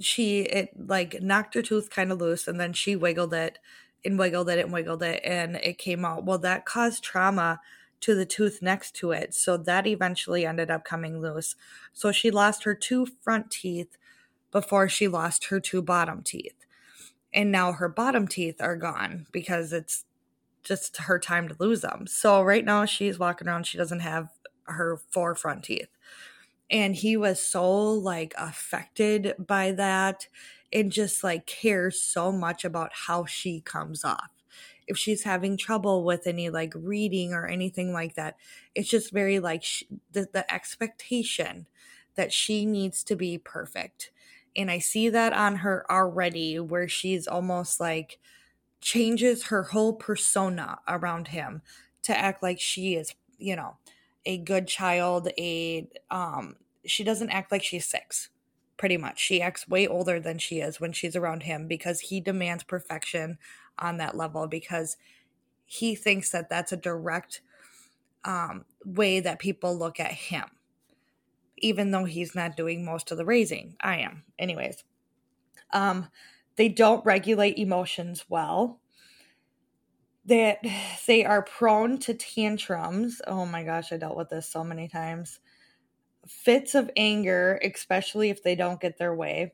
she 0.00 0.40
it 0.42 0.70
like 0.88 1.22
knocked 1.22 1.54
her 1.54 1.62
tooth 1.62 1.90
kind 1.90 2.10
of 2.10 2.20
loose 2.20 2.48
and 2.48 2.58
then 2.58 2.72
she 2.72 2.96
wiggled 2.96 3.32
it 3.32 3.58
and 4.04 4.18
wiggled 4.18 4.48
it 4.48 4.58
and 4.58 4.72
wiggled 4.72 5.02
it 5.02 5.20
and 5.24 5.56
it 5.56 5.78
came 5.78 6.04
out. 6.04 6.24
Well, 6.24 6.38
that 6.38 6.66
caused 6.66 7.04
trauma 7.04 7.60
to 8.00 8.14
the 8.14 8.26
tooth 8.26 8.60
next 8.60 8.94
to 8.96 9.12
it. 9.12 9.34
So 9.34 9.56
that 9.56 9.86
eventually 9.86 10.44
ended 10.44 10.70
up 10.70 10.84
coming 10.84 11.20
loose. 11.20 11.56
So 11.92 12.12
she 12.12 12.30
lost 12.30 12.64
her 12.64 12.74
two 12.74 13.06
front 13.22 13.50
teeth 13.50 13.96
before 14.50 14.88
she 14.88 15.08
lost 15.08 15.46
her 15.46 15.60
two 15.60 15.80
bottom 15.80 16.22
teeth. 16.22 16.63
And 17.34 17.52
now 17.52 17.72
her 17.72 17.90
bottom 17.90 18.28
teeth 18.28 18.62
are 18.62 18.76
gone 18.76 19.26
because 19.32 19.74
it's 19.74 20.06
just 20.64 20.98
her 20.98 21.18
time 21.18 21.48
to 21.48 21.56
lose 21.60 21.82
them. 21.82 22.06
So 22.06 22.42
right 22.42 22.64
now 22.64 22.86
she's 22.86 23.18
walking 23.18 23.48
around, 23.48 23.66
she 23.66 23.78
doesn't 23.78 24.00
have 24.00 24.30
her 24.64 24.98
four 25.10 25.34
front 25.34 25.64
teeth. 25.64 25.88
And 26.70 26.96
he 26.96 27.16
was 27.16 27.40
so 27.44 27.90
like 27.92 28.34
affected 28.38 29.34
by 29.38 29.72
that 29.72 30.28
and 30.72 30.90
just 30.90 31.22
like 31.22 31.46
cares 31.46 32.00
so 32.00 32.32
much 32.32 32.64
about 32.64 32.92
how 32.92 33.26
she 33.26 33.60
comes 33.60 34.04
off. 34.04 34.30
If 34.86 34.98
she's 34.98 35.22
having 35.24 35.56
trouble 35.56 36.04
with 36.04 36.26
any 36.26 36.50
like 36.50 36.72
reading 36.76 37.32
or 37.32 37.46
anything 37.46 37.92
like 37.92 38.14
that, 38.14 38.36
it's 38.74 38.88
just 38.88 39.12
very 39.12 39.38
like 39.40 39.62
sh- 39.64 39.84
the, 40.12 40.28
the 40.32 40.52
expectation 40.52 41.66
that 42.16 42.32
she 42.32 42.66
needs 42.66 43.02
to 43.04 43.16
be 43.16 43.38
perfect. 43.38 44.10
And 44.56 44.70
I 44.70 44.78
see 44.78 45.08
that 45.08 45.32
on 45.32 45.56
her 45.56 45.84
already, 45.90 46.60
where 46.60 46.88
she's 46.88 47.26
almost 47.26 47.80
like, 47.80 48.18
changes 48.80 49.44
her 49.44 49.62
whole 49.64 49.94
persona 49.94 50.78
around 50.86 51.28
him 51.28 51.62
to 52.02 52.16
act 52.16 52.42
like 52.42 52.60
she 52.60 52.94
is, 52.96 53.14
you 53.38 53.56
know, 53.56 53.76
a 54.26 54.38
good 54.38 54.68
child, 54.68 55.28
a 55.38 55.88
um 56.10 56.56
she 56.84 57.02
doesn't 57.02 57.30
act 57.30 57.50
like 57.50 57.62
she's 57.62 57.86
6 57.86 58.28
pretty 58.76 58.98
much. 58.98 59.18
She 59.18 59.40
acts 59.40 59.66
way 59.68 59.86
older 59.86 60.20
than 60.20 60.38
she 60.38 60.60
is 60.60 60.80
when 60.80 60.92
she's 60.92 61.16
around 61.16 61.44
him 61.44 61.66
because 61.66 62.00
he 62.00 62.20
demands 62.20 62.62
perfection 62.62 63.38
on 63.78 63.96
that 63.98 64.16
level 64.16 64.46
because 64.46 64.96
he 65.64 65.94
thinks 65.94 66.30
that 66.30 66.50
that's 66.50 66.72
a 66.72 66.76
direct 66.76 67.40
um, 68.24 68.64
way 68.84 69.20
that 69.20 69.38
people 69.38 69.76
look 69.78 69.98
at 70.00 70.12
him, 70.12 70.44
even 71.58 71.90
though 71.90 72.04
he's 72.04 72.34
not 72.34 72.56
doing 72.56 72.84
most 72.84 73.10
of 73.10 73.18
the 73.18 73.24
raising. 73.24 73.76
I 73.80 73.98
am, 73.98 74.24
anyways. 74.38 74.84
Um, 75.72 76.08
they 76.56 76.68
don't 76.68 77.04
regulate 77.04 77.58
emotions 77.58 78.24
well. 78.28 78.80
That 80.26 80.58
they, 80.62 80.82
they 81.06 81.24
are 81.24 81.42
prone 81.42 81.98
to 81.98 82.14
tantrums. 82.14 83.20
Oh 83.26 83.44
my 83.44 83.62
gosh, 83.62 83.92
I 83.92 83.96
dealt 83.96 84.16
with 84.16 84.30
this 84.30 84.50
so 84.50 84.64
many 84.64 84.88
times. 84.88 85.40
Fits 86.26 86.74
of 86.74 86.90
anger, 86.96 87.60
especially 87.62 88.30
if 88.30 88.42
they 88.42 88.54
don't 88.54 88.80
get 88.80 88.98
their 88.98 89.14
way. 89.14 89.52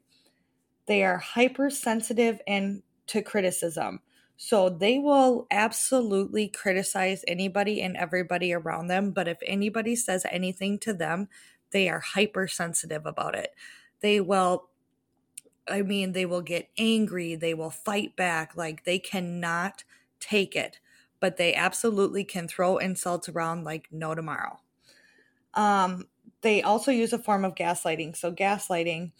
They 0.86 1.02
are 1.02 1.18
hypersensitive 1.18 2.40
and 2.46 2.82
to 3.08 3.22
criticism. 3.22 4.00
So 4.36 4.70
they 4.70 4.98
will 4.98 5.46
absolutely 5.50 6.48
criticize 6.48 7.24
anybody 7.28 7.82
and 7.82 7.96
everybody 7.96 8.54
around 8.54 8.86
them. 8.86 9.10
But 9.10 9.28
if 9.28 9.38
anybody 9.44 9.94
says 9.94 10.24
anything 10.30 10.78
to 10.78 10.94
them, 10.94 11.28
they 11.70 11.88
are 11.88 12.00
hypersensitive 12.00 13.06
about 13.06 13.34
it. 13.34 13.54
They 14.00 14.20
will 14.20 14.68
I 15.68 15.82
mean, 15.82 16.12
they 16.12 16.26
will 16.26 16.42
get 16.42 16.70
angry, 16.78 17.34
they 17.36 17.54
will 17.54 17.70
fight 17.70 18.16
back, 18.16 18.56
like 18.56 18.84
they 18.84 18.98
cannot 18.98 19.84
take 20.18 20.56
it, 20.56 20.80
but 21.20 21.36
they 21.36 21.54
absolutely 21.54 22.24
can 22.24 22.48
throw 22.48 22.78
insults 22.78 23.28
around 23.28 23.64
like 23.64 23.88
no 23.92 24.14
tomorrow. 24.14 24.60
Um, 25.54 26.08
they 26.42 26.62
also 26.62 26.90
use 26.90 27.12
a 27.12 27.18
form 27.18 27.44
of 27.44 27.54
gaslighting. 27.54 28.16
So, 28.16 28.32
gaslighting 28.32 29.12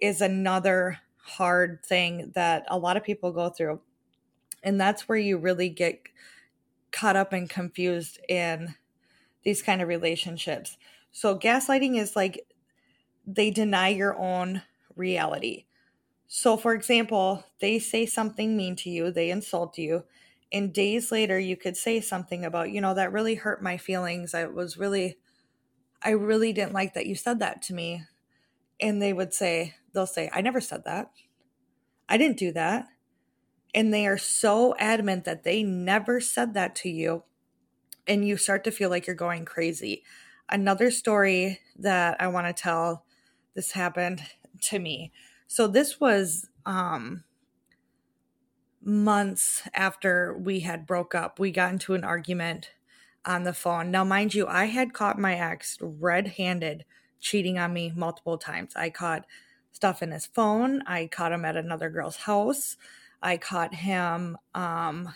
is 0.00 0.20
another 0.20 0.98
hard 1.16 1.84
thing 1.84 2.32
that 2.34 2.64
a 2.68 2.78
lot 2.78 2.96
of 2.96 3.04
people 3.04 3.32
go 3.32 3.50
through. 3.50 3.80
And 4.62 4.80
that's 4.80 5.08
where 5.08 5.18
you 5.18 5.38
really 5.38 5.68
get 5.68 6.02
caught 6.92 7.16
up 7.16 7.32
and 7.32 7.48
confused 7.48 8.18
in 8.28 8.74
these 9.44 9.62
kind 9.62 9.82
of 9.82 9.88
relationships. 9.88 10.76
So, 11.12 11.38
gaslighting 11.38 11.98
is 11.98 12.16
like 12.16 12.46
they 13.26 13.50
deny 13.50 13.88
your 13.88 14.16
own 14.18 14.62
reality. 14.96 15.64
So, 16.26 16.56
for 16.56 16.74
example, 16.74 17.44
they 17.60 17.78
say 17.78 18.06
something 18.06 18.56
mean 18.56 18.76
to 18.76 18.90
you, 18.90 19.10
they 19.10 19.30
insult 19.30 19.78
you, 19.78 20.04
and 20.52 20.72
days 20.72 21.12
later 21.12 21.38
you 21.38 21.56
could 21.56 21.76
say 21.76 22.00
something 22.00 22.44
about, 22.44 22.70
you 22.70 22.80
know, 22.80 22.94
that 22.94 23.12
really 23.12 23.36
hurt 23.36 23.62
my 23.62 23.76
feelings. 23.76 24.34
I 24.34 24.46
was 24.46 24.76
really, 24.76 25.18
I 26.02 26.10
really 26.10 26.52
didn't 26.52 26.72
like 26.72 26.94
that 26.94 27.06
you 27.06 27.14
said 27.14 27.38
that 27.38 27.62
to 27.62 27.74
me. 27.74 28.04
And 28.80 29.00
they 29.00 29.12
would 29.12 29.32
say, 29.32 29.74
they'll 29.92 30.06
say, 30.06 30.30
I 30.32 30.40
never 30.40 30.60
said 30.60 30.84
that. 30.84 31.10
I 32.08 32.16
didn't 32.16 32.38
do 32.38 32.52
that. 32.52 32.88
And 33.72 33.94
they 33.94 34.06
are 34.06 34.18
so 34.18 34.74
adamant 34.78 35.24
that 35.24 35.44
they 35.44 35.62
never 35.62 36.20
said 36.20 36.54
that 36.54 36.74
to 36.76 36.88
you. 36.88 37.22
And 38.06 38.26
you 38.26 38.36
start 38.36 38.64
to 38.64 38.72
feel 38.72 38.90
like 38.90 39.06
you're 39.06 39.14
going 39.14 39.44
crazy. 39.44 40.02
Another 40.50 40.90
story 40.90 41.60
that 41.78 42.20
I 42.20 42.26
want 42.28 42.46
to 42.48 42.62
tell 42.62 43.04
this 43.54 43.72
happened 43.72 44.22
to 44.62 44.78
me. 44.78 45.12
So 45.46 45.66
this 45.66 46.00
was 46.00 46.48
um 46.66 47.24
months 48.82 49.62
after 49.74 50.36
we 50.38 50.60
had 50.60 50.86
broke 50.86 51.14
up. 51.14 51.38
We 51.38 51.50
got 51.50 51.72
into 51.72 51.94
an 51.94 52.04
argument 52.04 52.70
on 53.24 53.44
the 53.44 53.52
phone. 53.52 53.90
Now 53.90 54.04
mind 54.04 54.34
you, 54.34 54.46
I 54.46 54.66
had 54.66 54.92
caught 54.94 55.18
my 55.18 55.34
ex 55.38 55.76
red-handed 55.80 56.84
cheating 57.20 57.58
on 57.58 57.72
me 57.72 57.92
multiple 57.94 58.38
times. 58.38 58.72
I 58.74 58.90
caught 58.90 59.26
stuff 59.72 60.02
in 60.02 60.10
his 60.10 60.26
phone. 60.26 60.82
I 60.86 61.06
caught 61.06 61.32
him 61.32 61.44
at 61.44 61.56
another 61.56 61.90
girl's 61.90 62.16
house. 62.16 62.76
I 63.22 63.36
caught 63.36 63.74
him 63.74 64.36
um 64.54 65.12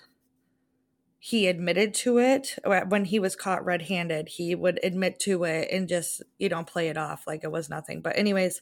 he 1.27 1.47
admitted 1.47 1.95
to 1.95 2.19
it 2.19 2.59
uh, 2.65 2.83
when 2.83 3.07
he 3.07 3.19
was 3.19 3.35
caught 3.35 3.65
red-handed. 3.65 4.29
He 4.29 4.55
would 4.55 4.79
admit 4.83 5.19
to 5.21 5.45
it 5.45 5.69
and 5.73 5.89
just, 5.89 6.23
you 6.37 6.51
know, 6.51 6.63
play 6.65 6.89
it 6.89 6.99
off 6.99 7.27
like 7.27 7.43
it 7.43 7.51
was 7.51 7.71
nothing. 7.71 8.03
But 8.03 8.19
anyways, 8.19 8.61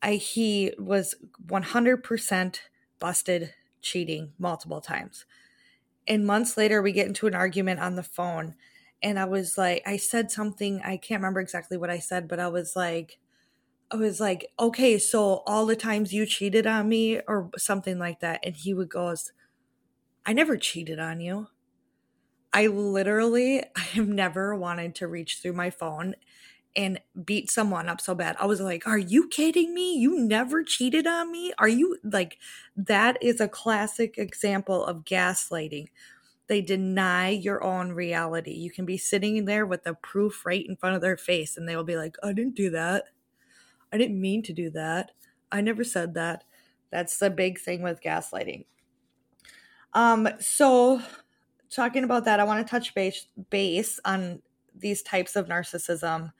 I 0.00 0.14
he 0.14 0.72
was 0.78 1.16
100% 1.44 2.60
busted 2.98 3.52
cheating 3.82 4.32
multiple 4.38 4.80
times. 4.80 5.26
And 6.08 6.26
months 6.26 6.56
later 6.56 6.80
we 6.80 6.92
get 6.92 7.08
into 7.08 7.26
an 7.26 7.34
argument 7.34 7.80
on 7.80 7.96
the 7.96 8.02
phone 8.02 8.54
and 9.02 9.18
I 9.18 9.26
was 9.26 9.58
like 9.58 9.82
I 9.84 9.98
said 9.98 10.30
something 10.30 10.80
I 10.82 10.96
can't 10.96 11.20
remember 11.20 11.40
exactly 11.40 11.76
what 11.76 11.90
I 11.90 11.98
said 11.98 12.26
but 12.26 12.40
I 12.40 12.48
was 12.48 12.74
like 12.74 13.18
I 13.90 13.96
was 13.96 14.18
like 14.18 14.50
okay 14.58 14.96
so 14.96 15.42
all 15.46 15.66
the 15.66 15.76
times 15.76 16.14
you 16.14 16.24
cheated 16.24 16.66
on 16.66 16.88
me 16.88 17.20
or 17.28 17.50
something 17.58 17.98
like 17.98 18.20
that 18.20 18.40
and 18.42 18.56
he 18.56 18.72
would 18.72 18.88
goes 18.88 19.32
I 20.24 20.32
never 20.32 20.56
cheated 20.56 20.98
on 20.98 21.20
you. 21.20 21.48
I 22.56 22.68
literally 22.68 23.62
I 23.76 23.80
have 23.80 24.08
never 24.08 24.56
wanted 24.56 24.96
to 24.96 25.08
reach 25.08 25.40
through 25.42 25.54
my 25.54 25.70
phone 25.70 26.16
and 26.76 27.00
beat 27.24 27.50
someone 27.50 27.88
up 27.88 28.00
so 28.00 28.14
bad. 28.14 28.36
I 28.40 28.46
was 28.46 28.60
like, 28.60 28.86
Are 28.86 28.98
you 28.98 29.28
kidding 29.28 29.74
me? 29.74 29.96
You 29.98 30.18
never 30.20 30.64
cheated 30.64 31.06
on 31.06 31.32
me? 31.32 31.52
Are 31.58 31.68
you 31.68 31.98
like, 32.04 32.38
that 32.76 33.22
is 33.22 33.40
a 33.40 33.48
classic 33.48 34.18
example 34.18 34.84
of 34.84 35.04
gaslighting. 35.04 35.88
They 36.48 36.62
deny 36.62 37.30
your 37.30 37.64
own 37.64 37.92
reality. 37.92 38.52
You 38.52 38.70
can 38.70 38.86
be 38.86 38.98
sitting 38.98 39.46
there 39.46 39.66
with 39.66 39.84
the 39.84 39.94
proof 39.94 40.46
right 40.46 40.66
in 40.66 40.76
front 40.76 40.96
of 40.96 41.02
their 41.02 41.16
face, 41.18 41.56
and 41.56 41.68
they 41.68 41.76
will 41.76 41.84
be 41.84 41.96
like, 41.96 42.16
I 42.22 42.34
didn't 42.34 42.56
do 42.56 42.70
that. 42.70 43.06
I 43.92 43.98
didn't 43.98 44.20
mean 44.20 44.42
to 44.44 44.52
do 44.52 44.70
that. 44.70 45.12
I 45.52 45.60
never 45.62 45.84
said 45.84 46.14
that. 46.14 46.44
That's 46.90 47.18
the 47.18 47.30
big 47.30 47.58
thing 47.60 47.82
with 47.82 48.02
gaslighting. 48.02 48.66
Um, 49.94 50.28
so 50.40 51.00
talking 51.70 52.04
about 52.04 52.24
that, 52.24 52.40
I 52.40 52.44
want 52.44 52.66
to 52.66 52.70
touch 52.70 52.94
base 52.94 53.26
base 53.50 54.00
on 54.04 54.42
these 54.74 55.02
types 55.02 55.36
of 55.36 55.46
narcissism 55.46 56.32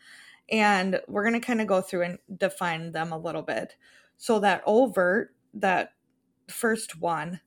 and 0.51 1.01
we're 1.09 1.25
going 1.25 1.41
to 1.41 1.45
kind 1.45 1.61
of 1.61 1.67
go 1.67 1.81
through 1.81 2.03
and 2.03 2.19
define 2.37 2.93
them 2.93 3.13
a 3.13 3.19
little 3.19 3.43
bit. 3.43 3.77
So, 4.17 4.39
that 4.41 4.63
overt, 4.67 5.35
that 5.55 5.93
first 6.49 7.01
one, 7.01 7.41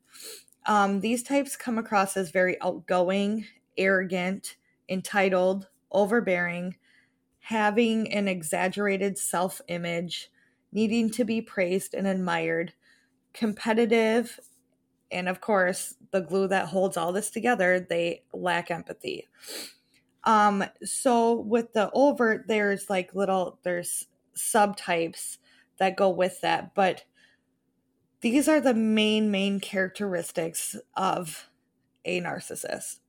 um, 0.66 1.00
these 1.00 1.24
types 1.24 1.56
come 1.56 1.78
across 1.78 2.18
as 2.18 2.32
very 2.32 2.62
outgoing, 2.62 3.46
arrogant, 3.78 4.58
entitled, 4.88 5.68
overbearing, 5.92 6.76
having 7.40 8.12
an 8.12 8.28
exaggerated 8.28 9.18
self 9.18 9.62
image, 9.68 10.30
needing 10.72 11.10
to 11.12 11.24
be 11.24 11.42
praised 11.42 11.94
and 11.94 12.06
admired, 12.06 12.74
competitive, 13.34 14.40
and 15.12 15.30
of 15.30 15.42
course, 15.42 15.96
the 16.12 16.22
glue 16.22 16.48
that 16.48 16.68
holds 16.68 16.98
all 16.98 17.12
this 17.12 17.30
together, 17.30 17.80
they 17.80 18.24
lack 18.34 18.72
empathy. 18.72 19.28
Um, 20.24 20.64
so 20.84 21.34
with 21.34 21.74
the 21.74 21.90
overt, 21.94 22.46
there's 22.48 22.90
like 22.90 23.16
little, 23.16 23.60
there's 23.64 24.08
subtypes 24.36 25.38
that 25.78 25.96
go 25.98 26.10
with 26.10 26.42
that, 26.42 26.76
but 26.76 27.06
these 28.22 28.48
are 28.50 28.60
the 28.60 28.74
main, 28.74 29.32
main 29.32 29.60
characteristics 29.60 30.76
of 30.96 31.50
a 32.06 32.22
narcissist. 32.22 33.00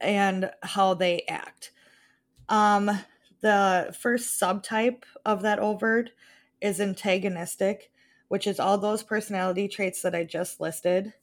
and 0.00 0.50
how 0.62 0.94
they 0.94 1.22
act. 1.28 1.72
Um, 2.48 2.90
the 3.40 3.94
first 3.98 4.40
subtype 4.40 5.04
of 5.24 5.42
that 5.42 5.58
overt 5.58 6.10
is 6.60 6.80
antagonistic, 6.80 7.90
which 8.28 8.46
is 8.46 8.60
all 8.60 8.78
those 8.78 9.02
personality 9.02 9.68
traits 9.68 10.02
that 10.02 10.14
I 10.14 10.24
just 10.24 10.60
listed. 10.60 11.14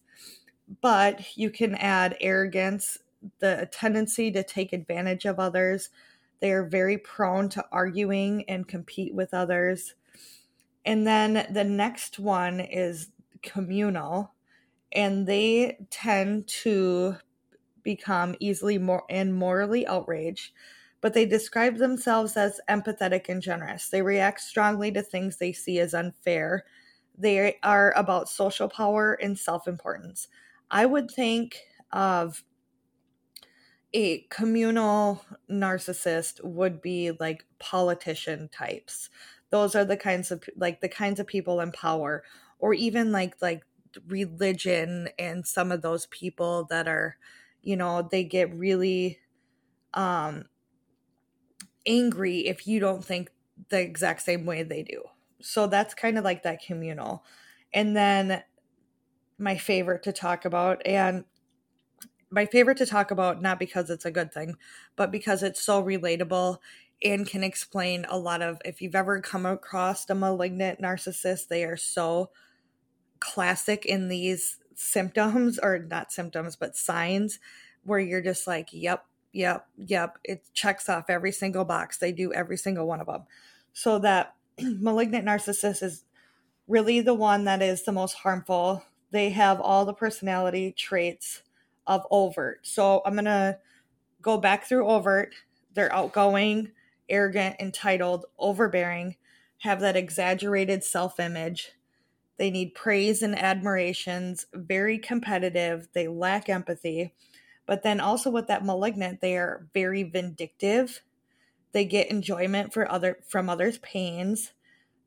But 0.81 1.37
you 1.37 1.49
can 1.49 1.75
add 1.75 2.17
arrogance, 2.21 2.97
the 3.39 3.69
tendency 3.71 4.31
to 4.31 4.43
take 4.43 4.73
advantage 4.73 5.25
of 5.25 5.39
others. 5.39 5.89
They 6.39 6.51
are 6.51 6.65
very 6.65 6.97
prone 6.97 7.49
to 7.49 7.65
arguing 7.71 8.43
and 8.49 8.67
compete 8.67 9.13
with 9.13 9.33
others. 9.33 9.95
And 10.83 11.05
then 11.05 11.47
the 11.51 11.63
next 11.63 12.19
one 12.19 12.59
is 12.59 13.09
communal, 13.41 14.33
and 14.91 15.27
they 15.27 15.77
tend 15.89 16.47
to 16.47 17.17
become 17.83 18.35
easily 18.39 18.77
more 18.77 19.03
and 19.09 19.33
morally 19.33 19.85
outraged 19.85 20.51
but 21.05 21.13
they 21.13 21.27
describe 21.27 21.77
themselves 21.77 22.35
as 22.35 22.59
empathetic 22.67 23.29
and 23.29 23.39
generous. 23.39 23.89
They 23.89 24.01
react 24.01 24.41
strongly 24.41 24.91
to 24.93 25.03
things 25.03 25.37
they 25.37 25.53
see 25.53 25.77
as 25.77 25.93
unfair. 25.93 26.65
They 27.17 27.59
are 27.63 27.93
about 27.95 28.29
social 28.29 28.69
power 28.69 29.13
and 29.13 29.37
self 29.37 29.67
importance. 29.67 30.27
I 30.71 30.85
would 30.85 31.09
think 31.11 31.61
of 31.91 32.43
a 33.93 34.21
communal 34.23 35.23
narcissist 35.49 36.43
would 36.43 36.81
be 36.81 37.11
like 37.11 37.45
politician 37.59 38.49
types. 38.49 39.09
Those 39.51 39.75
are 39.75 39.85
the 39.85 39.97
kinds 39.97 40.31
of 40.31 40.43
like 40.57 40.81
the 40.81 40.89
kinds 40.89 41.19
of 41.19 41.27
people 41.27 41.61
in 41.61 41.71
power 41.71 42.23
or 42.59 42.73
even 42.73 43.11
like 43.11 43.41
like 43.41 43.63
religion 44.07 45.07
and 45.17 45.47
some 45.47 45.71
of 45.71 45.81
those 45.81 46.07
people 46.07 46.65
that 46.65 46.87
are 46.87 47.17
you 47.61 47.77
know 47.77 48.01
they 48.11 48.23
get 48.25 48.53
really 48.53 49.19
um 49.93 50.45
angry 51.85 52.39
if 52.47 52.67
you 52.67 52.79
don't 52.79 53.03
think 53.03 53.31
the 53.69 53.79
exact 53.79 54.21
same 54.21 54.45
way 54.45 54.63
they 54.63 54.83
do. 54.83 55.03
So 55.41 55.67
that's 55.67 55.93
kind 55.93 56.17
of 56.17 56.23
like 56.23 56.43
that 56.43 56.63
communal. 56.63 57.23
And 57.73 57.95
then 57.95 58.43
my 59.37 59.57
favorite 59.57 60.03
to 60.03 60.13
talk 60.13 60.45
about, 60.45 60.85
and 60.85 61.25
my 62.29 62.45
favorite 62.45 62.77
to 62.77 62.85
talk 62.85 63.11
about, 63.11 63.41
not 63.41 63.59
because 63.59 63.89
it's 63.89 64.05
a 64.05 64.11
good 64.11 64.33
thing, 64.33 64.55
but 64.95 65.11
because 65.11 65.43
it's 65.43 65.63
so 65.63 65.83
relatable 65.83 66.57
and 67.03 67.27
can 67.27 67.43
explain 67.43 68.05
a 68.09 68.17
lot 68.17 68.41
of. 68.41 68.57
If 68.63 68.81
you've 68.81 68.95
ever 68.95 69.21
come 69.21 69.45
across 69.45 70.09
a 70.09 70.15
malignant 70.15 70.81
narcissist, 70.81 71.47
they 71.49 71.63
are 71.63 71.77
so 71.77 72.31
classic 73.19 73.85
in 73.85 74.07
these 74.07 74.57
symptoms, 74.75 75.59
or 75.61 75.79
not 75.79 76.11
symptoms, 76.11 76.55
but 76.55 76.75
signs 76.75 77.39
where 77.83 77.99
you're 77.99 78.21
just 78.21 78.47
like, 78.47 78.69
yep, 78.71 79.05
Yep, 79.35 79.67
yep. 79.75 80.17
It 80.23 80.45
checks 80.53 80.87
off 80.87 81.09
every 81.09 81.33
single 81.33 81.65
box. 81.65 81.97
They 81.97 82.13
do 82.13 82.31
every 82.31 82.55
single 82.55 82.87
one 82.87 83.01
of 83.01 83.07
them. 83.07 83.23
So 83.73 83.99
that 83.99 84.33
malignant 84.59 85.25
narcissist 85.25 85.83
is 85.83 86.03
really 86.67 87.01
the 87.01 87.13
one 87.13 87.45
that 87.45 87.61
is 87.61 87.83
the 87.83 87.91
most 87.91 88.13
harmful. 88.13 88.83
They 89.11 89.29
have 89.31 89.61
all 89.61 89.85
the 89.85 89.93
personality 89.93 90.71
traits 90.71 91.43
of 91.87 92.05
overt. 92.09 92.59
So 92.63 93.01
I'm 93.05 93.13
going 93.13 93.25
to 93.25 93.59
go 94.21 94.37
back 94.37 94.65
through 94.65 94.87
overt. 94.87 95.35
They're 95.73 95.93
outgoing, 95.93 96.71
arrogant, 97.09 97.57
entitled, 97.59 98.25
overbearing, 98.39 99.17
have 99.59 99.79
that 99.81 99.95
exaggerated 99.95 100.83
self 100.83 101.19
image. 101.19 101.71
They 102.37 102.51
need 102.51 102.75
praise 102.75 103.21
and 103.21 103.37
admirations, 103.37 104.47
very 104.53 104.97
competitive. 104.97 105.87
They 105.93 106.07
lack 106.07 106.49
empathy 106.49 107.13
but 107.65 107.83
then 107.83 107.99
also 107.99 108.29
with 108.29 108.47
that 108.47 108.65
malignant, 108.65 109.21
they 109.21 109.37
are 109.37 109.67
very 109.73 110.03
vindictive. 110.03 111.01
They 111.75 111.83
get 111.83 112.09
enjoyment 112.09 112.71
for 112.71 112.89
other 112.89 113.19
from 113.27 113.49
others' 113.49 113.79
pains. 113.79 114.53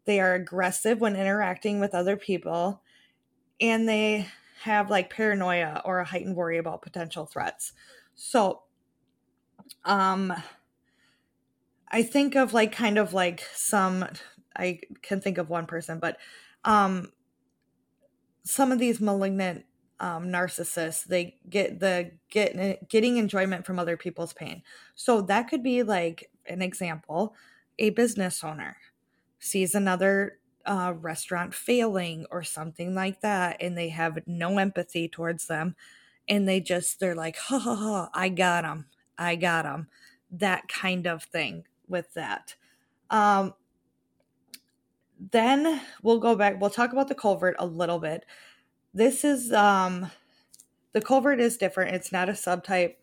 They 0.05 0.21
are 0.21 0.35
aggressive 0.35 1.01
when 1.01 1.17
interacting 1.17 1.81
with 1.81 1.95
other 1.95 2.15
people. 2.15 2.83
And 3.59 3.89
they 3.89 4.29
have 4.65 4.91
like 4.91 5.09
paranoia 5.09 5.81
or 5.87 6.01
a 6.01 6.05
heightened 6.05 6.37
worry 6.37 6.59
about 6.59 6.83
potential 6.83 7.25
threats. 7.25 7.73
So 8.17 8.65
um 9.87 10.35
I 11.91 12.03
think 12.03 12.37
of 12.37 12.53
like 12.53 12.73
kind 12.73 12.99
of 12.99 13.15
like 13.15 13.41
some 13.55 14.05
I 14.55 14.81
can 15.01 15.23
think 15.23 15.39
of 15.39 15.49
one 15.49 15.65
person, 15.65 16.01
but 16.01 16.19
um 16.67 17.13
some 18.45 18.73
of 18.73 18.79
these 18.79 19.01
malignant 19.01 19.65
um, 20.01 20.29
narcissists. 20.29 21.05
They 21.05 21.39
get 21.49 21.81
the 21.81 22.13
get 22.31 22.89
getting 22.89 23.17
enjoyment 23.17 23.67
from 23.67 23.79
other 23.79 23.97
people's 23.97 24.33
pain. 24.33 24.63
So 24.95 25.21
that 25.23 25.49
could 25.49 25.63
be 25.63 25.83
like 25.83 26.31
an 26.47 26.63
example 26.63 27.35
a 27.79 27.91
business 27.91 28.43
owner 28.43 28.77
sees 29.39 29.75
another 29.75 30.39
uh, 30.67 30.95
restaurant 30.99 31.55
failing 31.55 32.27
or 32.31 32.43
something 32.43 32.95
like 32.95 33.21
that 33.21 33.57
and 33.61 33.77
they 33.79 33.89
have 33.89 34.19
no 34.27 34.59
empathy 34.59 35.09
towards 35.09 35.47
them 35.47 35.75
and 36.29 36.49
they 36.49 36.61
just 36.61 37.01
they're 37.01 37.15
like 37.15 37.37
ha 37.37 37.59
ha 37.59 37.75
ha 37.75 38.11
i 38.13 38.29
got 38.29 38.63
them 38.63 38.87
i 39.17 39.35
got 39.37 39.63
them 39.63 39.89
that 40.31 40.69
kind 40.69 41.07
of 41.07 41.23
thing 41.23 41.65
with 41.89 42.13
that. 42.15 42.55
Um 43.11 43.55
then 45.33 45.81
we'll 46.03 46.21
go 46.21 46.37
back 46.37 46.61
we'll 46.61 46.71
talk 46.71 46.93
about 46.93 47.09
the 47.09 47.15
covert 47.15 47.57
a 47.59 47.67
little 47.67 47.99
bit 47.99 48.25
this 48.99 49.25
is 49.25 49.53
um 49.53 50.11
the 50.93 51.01
covert 51.01 51.41
is 51.41 51.57
different. 51.57 51.95
It's 51.95 52.11
not 52.13 52.29
a 52.29 52.33
subtype 52.33 52.97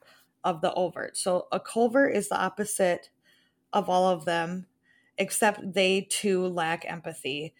of 0.43 0.61
the 0.61 0.73
overt. 0.73 1.17
So 1.17 1.47
a 1.51 1.59
covert 1.59 2.15
is 2.15 2.29
the 2.29 2.37
opposite 2.37 3.09
of 3.71 3.89
all 3.89 4.09
of 4.09 4.25
them, 4.25 4.65
except 5.17 5.73
they 5.73 6.01
too 6.01 6.45
lack 6.47 6.83
empathy. 6.85 7.53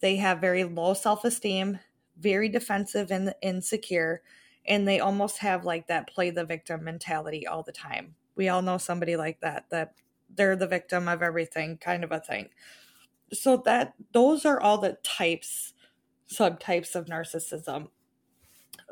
They 0.00 0.16
have 0.16 0.40
very 0.40 0.64
low 0.64 0.94
self 0.94 1.24
esteem, 1.24 1.80
very 2.18 2.48
defensive 2.48 3.10
and 3.10 3.34
insecure, 3.42 4.22
and 4.66 4.88
they 4.88 4.98
almost 4.98 5.38
have 5.38 5.64
like 5.64 5.86
that 5.88 6.08
play 6.08 6.30
the 6.30 6.44
victim 6.44 6.84
mentality 6.84 7.46
all 7.46 7.62
the 7.62 7.72
time. 7.72 8.14
We 8.34 8.48
all 8.48 8.62
know 8.62 8.78
somebody 8.78 9.16
like 9.16 9.40
that, 9.40 9.66
that 9.70 9.94
they're 10.34 10.56
the 10.56 10.66
victim 10.66 11.08
of 11.08 11.22
everything 11.22 11.76
kind 11.76 12.04
of 12.04 12.12
a 12.12 12.20
thing. 12.20 12.48
So 13.32 13.58
that 13.66 13.94
those 14.12 14.46
are 14.46 14.60
all 14.60 14.78
the 14.78 14.96
types 15.02 15.71
subtypes 16.32 16.94
of 16.94 17.06
narcissism. 17.06 17.88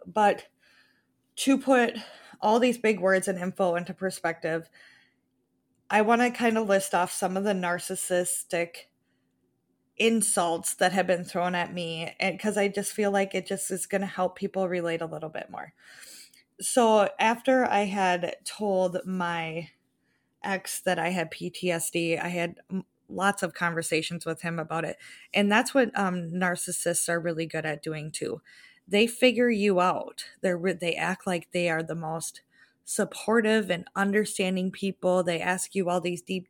But 0.07 0.47
to 1.37 1.59
put 1.59 1.97
all 2.41 2.59
these 2.59 2.79
big 2.79 3.01
words 3.01 3.29
and 3.29 3.39
info 3.39 3.75
into 3.75 3.95
perspective, 3.95 4.69
I 5.91 6.03
want 6.03 6.21
to 6.21 6.31
kind 6.31 6.57
of 6.57 6.69
list 6.69 6.95
off 6.95 7.13
some 7.13 7.37
of 7.37 7.45
the 7.45 7.53
narcissistic 7.53 8.87
insults 9.97 10.75
that 10.75 10.93
have 10.93 11.07
been 11.07 11.25
thrown 11.25 11.55
at 11.55 11.75
me 11.75 12.15
and 12.19 12.37
because 12.37 12.57
I 12.57 12.69
just 12.69 12.93
feel 12.93 13.11
like 13.11 13.35
it 13.35 13.47
just 13.47 13.71
is 13.71 13.85
going 13.87 14.01
to 14.01 14.07
help 14.07 14.35
people 14.35 14.67
relate 14.67 15.03
a 15.03 15.07
little 15.07 15.29
bit 15.29 15.51
more. 15.51 15.75
So 16.61 17.09
after 17.19 17.67
I 17.67 17.85
had 17.85 18.37
told 18.45 18.99
my 19.05 19.69
ex 20.43 20.81
that 20.81 20.99
I 20.99 21.11
had 21.11 21.31
PTSD, 21.31 22.23
I 22.23 22.29
had 22.29 22.57
lots 23.11 23.43
of 23.43 23.55
conversations 23.55 24.27
with 24.27 24.43
him 24.43 24.59
about 24.59 24.85
it. 24.85 24.97
And 25.35 25.51
that's 25.51 25.75
what 25.75 25.97
um, 25.99 26.31
narcissists 26.31 27.09
are 27.09 27.21
really 27.21 27.47
good 27.47 27.67
at 27.67 27.83
doing 27.83 28.11
too. 28.11 28.41
They 28.89 29.07
figure 29.07 29.51
you 29.51 29.81
out. 29.81 30.25
They're 30.41 30.59
they 30.75 30.95
act 30.95 31.27
like 31.27 31.53
they 31.53 31.69
are 31.71 31.83
the 31.83 31.95
most 31.95 32.43
supportive 32.85 33.71
and 33.71 33.87
understanding 33.95 34.71
people. 34.73 35.23
They 35.23 35.41
ask 35.41 35.75
you 35.75 35.89
all 35.89 36.01
these 36.01 36.23
deep 36.23 36.49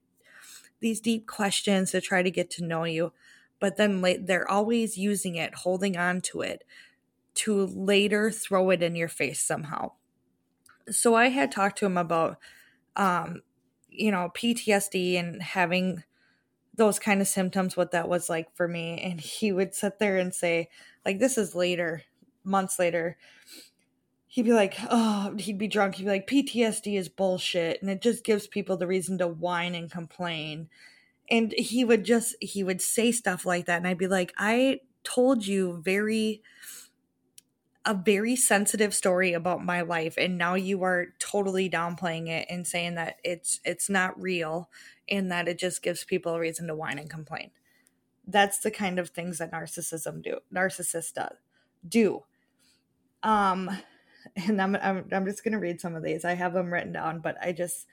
these 0.80 1.00
deep 1.00 1.26
questions 1.26 1.90
to 1.90 2.00
try 2.00 2.22
to 2.22 2.30
get 2.30 2.50
to 2.50 2.64
know 2.64 2.84
you, 2.84 3.12
but 3.58 3.76
then 3.76 4.00
they're 4.24 4.50
always 4.50 4.96
using 4.96 5.36
it, 5.36 5.54
holding 5.54 5.96
on 5.96 6.20
to 6.22 6.40
it 6.40 6.64
to 7.34 7.66
later 7.66 8.30
throw 8.30 8.70
it 8.70 8.82
in 8.82 8.96
your 8.96 9.08
face 9.08 9.40
somehow. 9.42 9.92
So 10.90 11.14
I 11.14 11.28
had 11.28 11.52
talked 11.52 11.78
to 11.78 11.86
him 11.86 11.96
about 11.96 12.38
um 12.96 13.42
you 13.88 14.10
know 14.10 14.30
PTSD 14.34 15.18
and 15.18 15.42
having 15.42 16.04
those 16.80 16.98
kind 16.98 17.20
of 17.20 17.28
symptoms 17.28 17.76
what 17.76 17.90
that 17.90 18.08
was 18.08 18.30
like 18.30 18.56
for 18.56 18.66
me 18.66 18.98
and 19.02 19.20
he 19.20 19.52
would 19.52 19.74
sit 19.74 19.98
there 19.98 20.16
and 20.16 20.34
say 20.34 20.66
like 21.04 21.18
this 21.18 21.36
is 21.36 21.54
later 21.54 22.00
months 22.42 22.78
later 22.78 23.18
he'd 24.28 24.46
be 24.46 24.54
like 24.54 24.76
oh 24.88 25.34
he'd 25.38 25.58
be 25.58 25.68
drunk 25.68 25.96
he'd 25.96 26.04
be 26.04 26.10
like 26.10 26.26
ptsd 26.26 26.96
is 26.96 27.10
bullshit 27.10 27.82
and 27.82 27.90
it 27.90 28.00
just 28.00 28.24
gives 28.24 28.46
people 28.46 28.78
the 28.78 28.86
reason 28.86 29.18
to 29.18 29.28
whine 29.28 29.74
and 29.74 29.90
complain 29.90 30.70
and 31.28 31.52
he 31.58 31.84
would 31.84 32.02
just 32.02 32.34
he 32.40 32.64
would 32.64 32.80
say 32.80 33.12
stuff 33.12 33.44
like 33.44 33.66
that 33.66 33.76
and 33.76 33.86
i'd 33.86 33.98
be 33.98 34.08
like 34.08 34.32
i 34.38 34.80
told 35.04 35.46
you 35.46 35.82
very 35.84 36.40
a 37.86 37.94
very 37.94 38.36
sensitive 38.36 38.94
story 38.94 39.32
about 39.32 39.64
my 39.64 39.80
life 39.80 40.14
and 40.18 40.36
now 40.36 40.54
you 40.54 40.82
are 40.82 41.08
totally 41.18 41.68
downplaying 41.68 42.28
it 42.28 42.46
and 42.50 42.66
saying 42.66 42.94
that 42.94 43.16
it's 43.24 43.60
it's 43.64 43.88
not 43.88 44.20
real 44.20 44.68
and 45.08 45.32
that 45.32 45.48
it 45.48 45.58
just 45.58 45.82
gives 45.82 46.04
people 46.04 46.34
a 46.34 46.40
reason 46.40 46.66
to 46.66 46.74
whine 46.74 46.98
and 46.98 47.08
complain 47.08 47.50
that's 48.26 48.58
the 48.58 48.70
kind 48.70 48.98
of 48.98 49.08
things 49.08 49.38
that 49.38 49.50
narcissism 49.50 50.22
do 50.22 50.38
narcissists 50.54 51.14
do 51.14 51.22
do 51.88 52.22
um 53.22 53.70
and 54.36 54.60
I'm, 54.60 54.76
I'm 54.76 55.06
I'm 55.12 55.26
just 55.26 55.44
gonna 55.44 55.58
read 55.58 55.80
some 55.80 55.94
of 55.94 56.02
these. 56.02 56.24
I 56.24 56.34
have 56.34 56.52
them 56.52 56.72
written 56.72 56.92
down, 56.92 57.20
but 57.20 57.36
I 57.40 57.52
just 57.52 57.86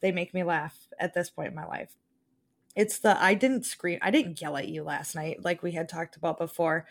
they 0.00 0.12
make 0.12 0.34
me 0.34 0.42
laugh 0.42 0.88
at 0.98 1.14
this 1.14 1.30
point 1.30 1.48
in 1.48 1.54
my 1.54 1.66
life. 1.66 1.96
It's 2.76 2.98
the 2.98 3.20
I 3.22 3.34
didn't 3.34 3.64
scream, 3.64 3.98
I 4.02 4.10
didn't 4.10 4.40
yell 4.40 4.56
at 4.56 4.68
you 4.68 4.82
last 4.82 5.14
night, 5.14 5.44
like 5.44 5.62
we 5.62 5.72
had 5.72 5.88
talked 5.88 6.16
about 6.16 6.38
before. 6.38 6.86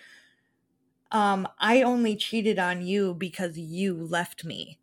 Um, 1.14 1.48
I 1.60 1.84
only 1.84 2.16
cheated 2.16 2.58
on 2.58 2.82
you 2.82 3.14
because 3.14 3.58
you 3.58 3.94
left 3.94 4.44
me. 4.44 4.80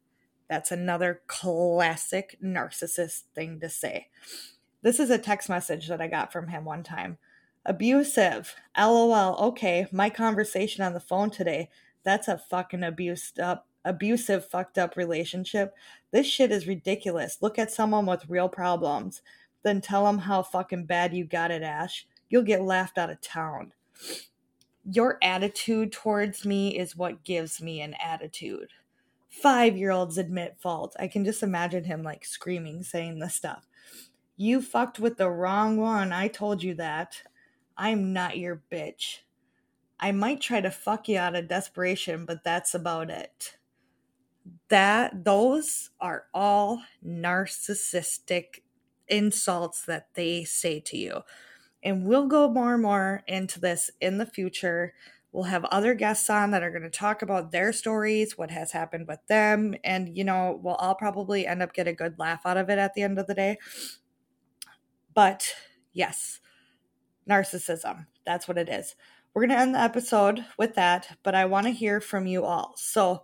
That's 0.48 0.70
another 0.70 1.22
classic 1.26 2.38
narcissist 2.42 3.24
thing 3.34 3.60
to 3.60 3.68
say. 3.68 4.08
This 4.82 5.00
is 5.00 5.10
a 5.10 5.18
text 5.18 5.48
message 5.48 5.88
that 5.88 6.00
I 6.00 6.06
got 6.06 6.32
from 6.32 6.48
him 6.48 6.64
one 6.64 6.84
time. 6.84 7.18
Abusive. 7.66 8.54
LOL. 8.78 9.36
Okay, 9.48 9.86
my 9.92 10.08
conversation 10.08 10.84
on 10.84 10.94
the 10.94 11.00
phone 11.00 11.30
today. 11.30 11.68
That's 12.04 12.28
a 12.28 12.38
fucking 12.38 12.84
abused 12.84 13.38
up 13.38 13.66
abusive 13.84 14.46
fucked 14.46 14.78
up 14.78 14.96
relationship. 14.96 15.74
This 16.12 16.26
shit 16.26 16.52
is 16.52 16.66
ridiculous. 16.66 17.38
Look 17.40 17.58
at 17.58 17.72
someone 17.72 18.06
with 18.06 18.28
real 18.28 18.48
problems. 18.48 19.22
Then 19.62 19.80
tell 19.80 20.04
them 20.04 20.18
how 20.18 20.42
fucking 20.42 20.86
bad 20.86 21.12
you 21.12 21.24
got 21.24 21.50
it, 21.50 21.62
Ash. 21.62 22.06
You'll 22.28 22.42
get 22.42 22.62
laughed 22.62 22.98
out 22.98 23.10
of 23.10 23.20
town. 23.20 23.72
Your 24.84 25.18
attitude 25.22 25.92
towards 25.92 26.44
me 26.44 26.78
is 26.78 26.96
what 26.96 27.24
gives 27.24 27.60
me 27.60 27.80
an 27.80 27.94
attitude. 28.02 28.68
Five 29.28 29.76
year 29.76 29.90
olds 29.90 30.18
admit 30.18 30.56
fault. 30.60 30.96
I 30.98 31.06
can 31.06 31.24
just 31.24 31.42
imagine 31.42 31.84
him 31.84 32.02
like 32.02 32.24
screaming, 32.24 32.82
saying 32.82 33.18
this 33.18 33.34
stuff. 33.34 33.66
You 34.36 34.62
fucked 34.62 34.98
with 34.98 35.18
the 35.18 35.30
wrong 35.30 35.76
one. 35.76 36.12
I 36.12 36.28
told 36.28 36.62
you 36.62 36.74
that. 36.74 37.22
I'm 37.76 38.12
not 38.12 38.38
your 38.38 38.62
bitch. 38.72 39.18
I 40.00 40.12
might 40.12 40.40
try 40.40 40.60
to 40.62 40.70
fuck 40.70 41.08
you 41.08 41.18
out 41.18 41.36
of 41.36 41.48
desperation, 41.48 42.24
but 42.24 42.42
that's 42.42 42.74
about 42.74 43.10
it. 43.10 43.58
That 44.68 45.24
those 45.24 45.90
are 46.00 46.24
all 46.32 46.82
narcissistic 47.06 48.62
insults 49.08 49.84
that 49.84 50.08
they 50.14 50.44
say 50.44 50.80
to 50.80 50.96
you. 50.96 51.20
And 51.82 52.04
we'll 52.04 52.26
go 52.26 52.50
more 52.50 52.74
and 52.74 52.82
more 52.82 53.22
into 53.26 53.60
this 53.60 53.90
in 54.00 54.18
the 54.18 54.26
future. 54.26 54.94
We'll 55.32 55.44
have 55.44 55.64
other 55.66 55.94
guests 55.94 56.28
on 56.28 56.50
that 56.50 56.62
are 56.62 56.70
going 56.70 56.82
to 56.82 56.90
talk 56.90 57.22
about 57.22 57.52
their 57.52 57.72
stories, 57.72 58.36
what 58.36 58.50
has 58.50 58.72
happened 58.72 59.06
with 59.06 59.20
them, 59.28 59.76
and 59.84 60.16
you 60.16 60.24
know, 60.24 60.58
we'll 60.62 60.74
all 60.74 60.94
probably 60.94 61.46
end 61.46 61.62
up 61.62 61.72
get 61.72 61.86
a 61.86 61.92
good 61.92 62.18
laugh 62.18 62.44
out 62.44 62.56
of 62.56 62.68
it 62.68 62.78
at 62.78 62.94
the 62.94 63.02
end 63.02 63.18
of 63.18 63.26
the 63.26 63.34
day. 63.34 63.56
But 65.14 65.54
yes, 65.92 66.40
narcissism. 67.28 68.06
That's 68.26 68.48
what 68.48 68.58
it 68.58 68.68
is. 68.68 68.96
We're 69.32 69.46
going 69.46 69.56
to 69.56 69.62
end 69.62 69.74
the 69.76 69.80
episode 69.80 70.44
with 70.58 70.74
that, 70.74 71.16
but 71.22 71.36
I 71.36 71.44
want 71.44 71.66
to 71.66 71.72
hear 71.72 72.00
from 72.00 72.26
you 72.26 72.44
all. 72.44 72.74
So, 72.76 73.22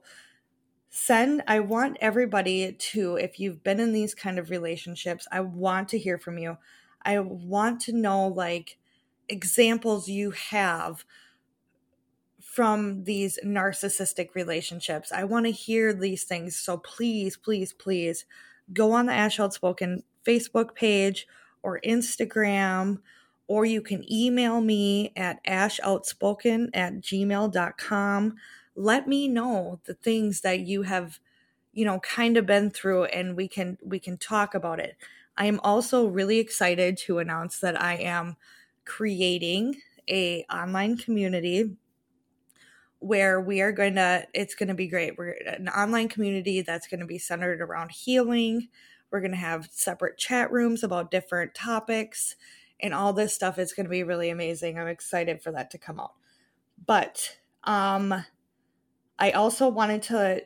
send, 0.89 1.43
I 1.49 1.59
want 1.61 1.99
everybody 2.01 2.73
to, 2.73 3.17
if 3.17 3.41
you've 3.41 3.65
been 3.65 3.81
in 3.81 3.93
these 3.93 4.15
kind 4.15 4.39
of 4.39 4.51
relationships, 4.51 5.27
I 5.33 5.41
want 5.41 5.89
to 5.91 5.99
hear 5.99 6.19
from 6.19 6.39
you. 6.39 6.59
I 7.07 7.21
want 7.21 7.81
to 7.83 7.93
know, 7.93 8.29
like, 8.29 8.79
examples 9.29 10.09
you 10.09 10.33
have 10.33 11.05
from 12.41 13.05
these 13.05 13.39
narcissistic 13.45 14.35
relationships. 14.35 15.13
I 15.13 15.25
want 15.25 15.47
to 15.47 15.53
hear 15.53 15.95
these 15.95 16.25
things. 16.25 16.57
So, 16.57 16.79
please, 16.79 17.37
please, 17.37 17.73
please 17.73 18.27
go 18.73 18.93
on 18.93 19.07
the 19.07 19.13
Ash 19.13 19.41
Outspoken 19.41 20.03
Facebook 20.27 20.75
page 20.75 21.27
or 21.63 21.81
Instagram 21.87 22.99
or 23.49 23.65
you 23.65 23.81
can 23.81 24.05
email 24.13 24.61
me 24.61 25.13
at 25.17 25.43
ashoutspoken 25.45 26.69
at 26.75 27.01
gmail.com. 27.01 28.35
Let 28.75 29.09
me 29.09 29.29
know 29.29 29.81
the 29.85 29.95
things 29.95 30.41
that 30.41 30.61
you 30.61 30.83
have, 30.83 31.21
you 31.77 31.85
know, 31.85 32.01
kind 32.01 32.39
of 32.39 32.47
been 32.47 32.71
through 32.71 33.05
and 33.05 33.37
we 33.37 33.47
can 33.47 33.77
we 33.85 34.01
can 34.01 34.17
talk 34.17 34.55
about 34.55 34.81
it. 34.81 34.97
I 35.37 35.45
am 35.45 35.61
also 35.63 36.07
really 36.09 36.39
excited 36.39 36.97
to 37.01 37.19
announce 37.19 37.61
that 37.61 37.79
I 37.79 37.97
am 37.97 38.37
creating 38.87 39.83
a 40.09 40.45
online 40.51 40.97
community 40.97 41.77
where 43.01 43.39
we 43.43 43.61
are 43.61 43.73
going 43.73 43.97
to 43.97 44.27
it's 44.33 44.55
going 44.55 44.71
to 44.71 44.75
be 44.75 44.89
great. 44.89 45.19
We're 45.19 45.37
an 45.47 45.69
online 45.69 46.09
community 46.09 46.63
that's 46.63 46.87
going 46.87 47.01
to 47.01 47.07
be 47.07 47.19
centered 47.19 47.61
around 47.61 47.91
healing. 47.91 48.69
We're 49.11 49.21
going 49.21 49.33
to 49.33 49.37
have 49.37 49.69
separate 49.71 50.17
chat 50.17 50.51
rooms 50.51 50.83
about 50.83 51.11
different 51.11 51.55
topics 51.55 52.37
and 52.81 52.95
all 52.95 53.13
this 53.13 53.35
stuff 53.35 53.59
is 53.59 53.75
going 53.75 53.85
to 53.85 53.91
be 53.91 54.03
really 54.03 54.31
amazing. 54.31 54.79
I'm 54.79 54.89
excited 54.89 55.43
for 55.43 55.53
that 55.53 55.71
to 55.73 55.79
come 55.79 56.01
out. 56.01 56.15
But 56.87 57.37
um 57.65 58.25
I 59.19 59.31
also 59.33 59.69
wanted 59.69 60.03
to 60.05 60.43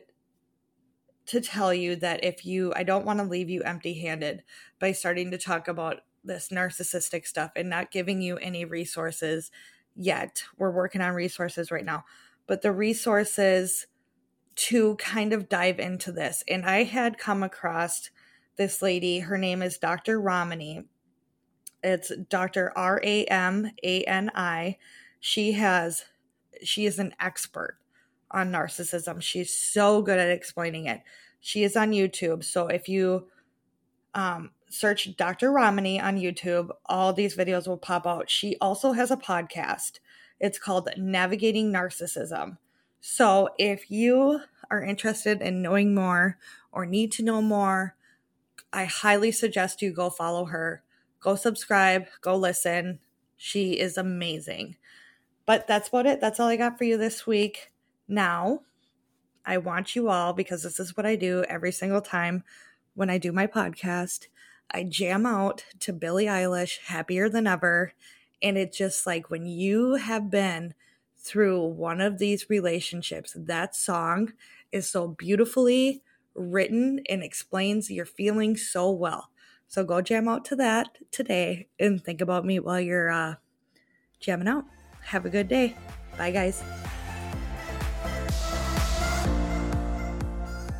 to 1.31 1.41
tell 1.41 1.73
you 1.73 1.95
that 1.97 2.23
if 2.23 2.45
you 2.45 2.73
I 2.75 2.83
don't 2.83 3.05
want 3.05 3.19
to 3.19 3.25
leave 3.25 3.49
you 3.49 3.61
empty-handed 3.63 4.43
by 4.79 4.91
starting 4.91 5.31
to 5.31 5.37
talk 5.37 5.67
about 5.67 6.01
this 6.23 6.49
narcissistic 6.49 7.25
stuff 7.25 7.51
and 7.55 7.69
not 7.69 7.91
giving 7.91 8.21
you 8.21 8.37
any 8.37 8.63
resources 8.63 9.51
yet. 9.95 10.43
We're 10.57 10.71
working 10.71 11.01
on 11.01 11.13
resources 11.13 11.71
right 11.71 11.85
now. 11.85 12.05
But 12.47 12.61
the 12.61 12.71
resources 12.71 13.87
to 14.53 14.95
kind 14.97 15.33
of 15.33 15.49
dive 15.49 15.79
into 15.79 16.11
this 16.11 16.43
and 16.47 16.65
I 16.65 16.83
had 16.83 17.17
come 17.17 17.43
across 17.43 18.09
this 18.57 18.81
lady, 18.81 19.19
her 19.19 19.37
name 19.37 19.61
is 19.61 19.77
Dr. 19.77 20.21
Ramani 20.21 20.85
it's 21.83 22.11
Dr. 22.29 22.71
R 22.75 23.01
A 23.03 23.25
M 23.25 23.71
A 23.83 24.03
N 24.03 24.31
I. 24.35 24.77
She 25.19 25.53
has 25.53 26.05
she 26.63 26.85
is 26.85 26.99
an 26.99 27.13
expert 27.19 27.79
on 28.31 28.51
narcissism. 28.51 29.21
She's 29.21 29.55
so 29.55 30.01
good 30.01 30.19
at 30.19 30.29
explaining 30.29 30.85
it. 30.85 31.01
She 31.39 31.63
is 31.63 31.75
on 31.75 31.91
YouTube. 31.91 32.43
So 32.43 32.67
if 32.67 32.87
you 32.87 33.27
um, 34.13 34.51
search 34.69 35.15
Dr. 35.15 35.51
Ramani 35.51 35.99
on 35.99 36.17
YouTube, 36.17 36.69
all 36.85 37.13
these 37.13 37.35
videos 37.35 37.67
will 37.67 37.77
pop 37.77 38.05
out. 38.05 38.29
She 38.29 38.57
also 38.61 38.91
has 38.93 39.11
a 39.11 39.17
podcast. 39.17 39.99
It's 40.39 40.59
called 40.59 40.89
Navigating 40.97 41.71
Narcissism. 41.71 42.57
So 42.99 43.49
if 43.57 43.89
you 43.89 44.41
are 44.69 44.83
interested 44.83 45.41
in 45.41 45.61
knowing 45.61 45.95
more 45.95 46.37
or 46.71 46.85
need 46.85 47.11
to 47.13 47.23
know 47.23 47.41
more, 47.41 47.95
I 48.71 48.85
highly 48.85 49.31
suggest 49.31 49.81
you 49.81 49.91
go 49.91 50.09
follow 50.09 50.45
her 50.45 50.83
go 51.21 51.35
subscribe, 51.35 52.07
go 52.19 52.35
listen. 52.35 52.99
She 53.37 53.79
is 53.79 53.97
amazing. 53.97 54.75
But 55.45 55.67
that's 55.67 55.87
about 55.87 56.05
it. 56.05 56.19
That's 56.19 56.39
all 56.39 56.49
I 56.49 56.57
got 56.57 56.77
for 56.77 56.83
you 56.83 56.97
this 56.97 57.25
week. 57.25 57.71
Now, 58.11 58.63
I 59.45 59.57
want 59.57 59.95
you 59.95 60.09
all, 60.09 60.33
because 60.33 60.63
this 60.63 60.81
is 60.81 60.97
what 60.97 61.05
I 61.05 61.15
do 61.15 61.45
every 61.47 61.71
single 61.71 62.01
time 62.01 62.43
when 62.93 63.09
I 63.09 63.17
do 63.17 63.31
my 63.31 63.47
podcast, 63.47 64.27
I 64.69 64.83
jam 64.83 65.25
out 65.25 65.63
to 65.79 65.93
Billie 65.93 66.25
Eilish, 66.25 66.79
Happier 66.79 67.29
Than 67.29 67.47
Ever. 67.47 67.93
And 68.41 68.57
it's 68.57 68.77
just 68.77 69.07
like 69.07 69.29
when 69.29 69.45
you 69.45 69.95
have 69.95 70.29
been 70.29 70.73
through 71.17 71.65
one 71.65 72.01
of 72.01 72.17
these 72.17 72.49
relationships, 72.49 73.33
that 73.37 73.75
song 73.75 74.33
is 74.73 74.89
so 74.89 75.07
beautifully 75.07 76.01
written 76.35 77.01
and 77.09 77.23
explains 77.23 77.89
your 77.89 78.05
feelings 78.05 78.69
so 78.69 78.91
well. 78.91 79.29
So 79.69 79.85
go 79.85 80.01
jam 80.01 80.27
out 80.27 80.43
to 80.45 80.55
that 80.57 80.97
today 81.11 81.67
and 81.79 82.03
think 82.03 82.19
about 82.19 82.45
me 82.45 82.59
while 82.59 82.81
you're 82.81 83.09
uh, 83.09 83.35
jamming 84.19 84.49
out. 84.49 84.65
Have 85.05 85.25
a 85.25 85.29
good 85.29 85.47
day. 85.47 85.77
Bye, 86.17 86.31
guys. 86.31 86.61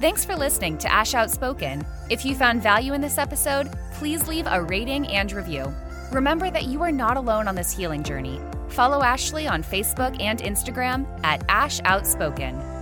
Thanks 0.01 0.25
for 0.25 0.35
listening 0.35 0.79
to 0.79 0.91
Ash 0.91 1.13
Outspoken. 1.13 1.85
If 2.09 2.25
you 2.25 2.33
found 2.33 2.63
value 2.63 2.93
in 2.93 3.01
this 3.01 3.19
episode, 3.19 3.71
please 3.91 4.27
leave 4.27 4.47
a 4.49 4.63
rating 4.63 5.05
and 5.09 5.31
review. 5.31 5.71
Remember 6.11 6.49
that 6.49 6.65
you 6.65 6.81
are 6.81 6.91
not 6.91 7.17
alone 7.17 7.47
on 7.47 7.53
this 7.53 7.71
healing 7.71 8.01
journey. 8.01 8.41
Follow 8.69 9.03
Ashley 9.03 9.47
on 9.47 9.61
Facebook 9.61 10.19
and 10.19 10.39
Instagram 10.39 11.05
at 11.23 11.43
Ash 11.49 11.79
Outspoken. 11.85 12.80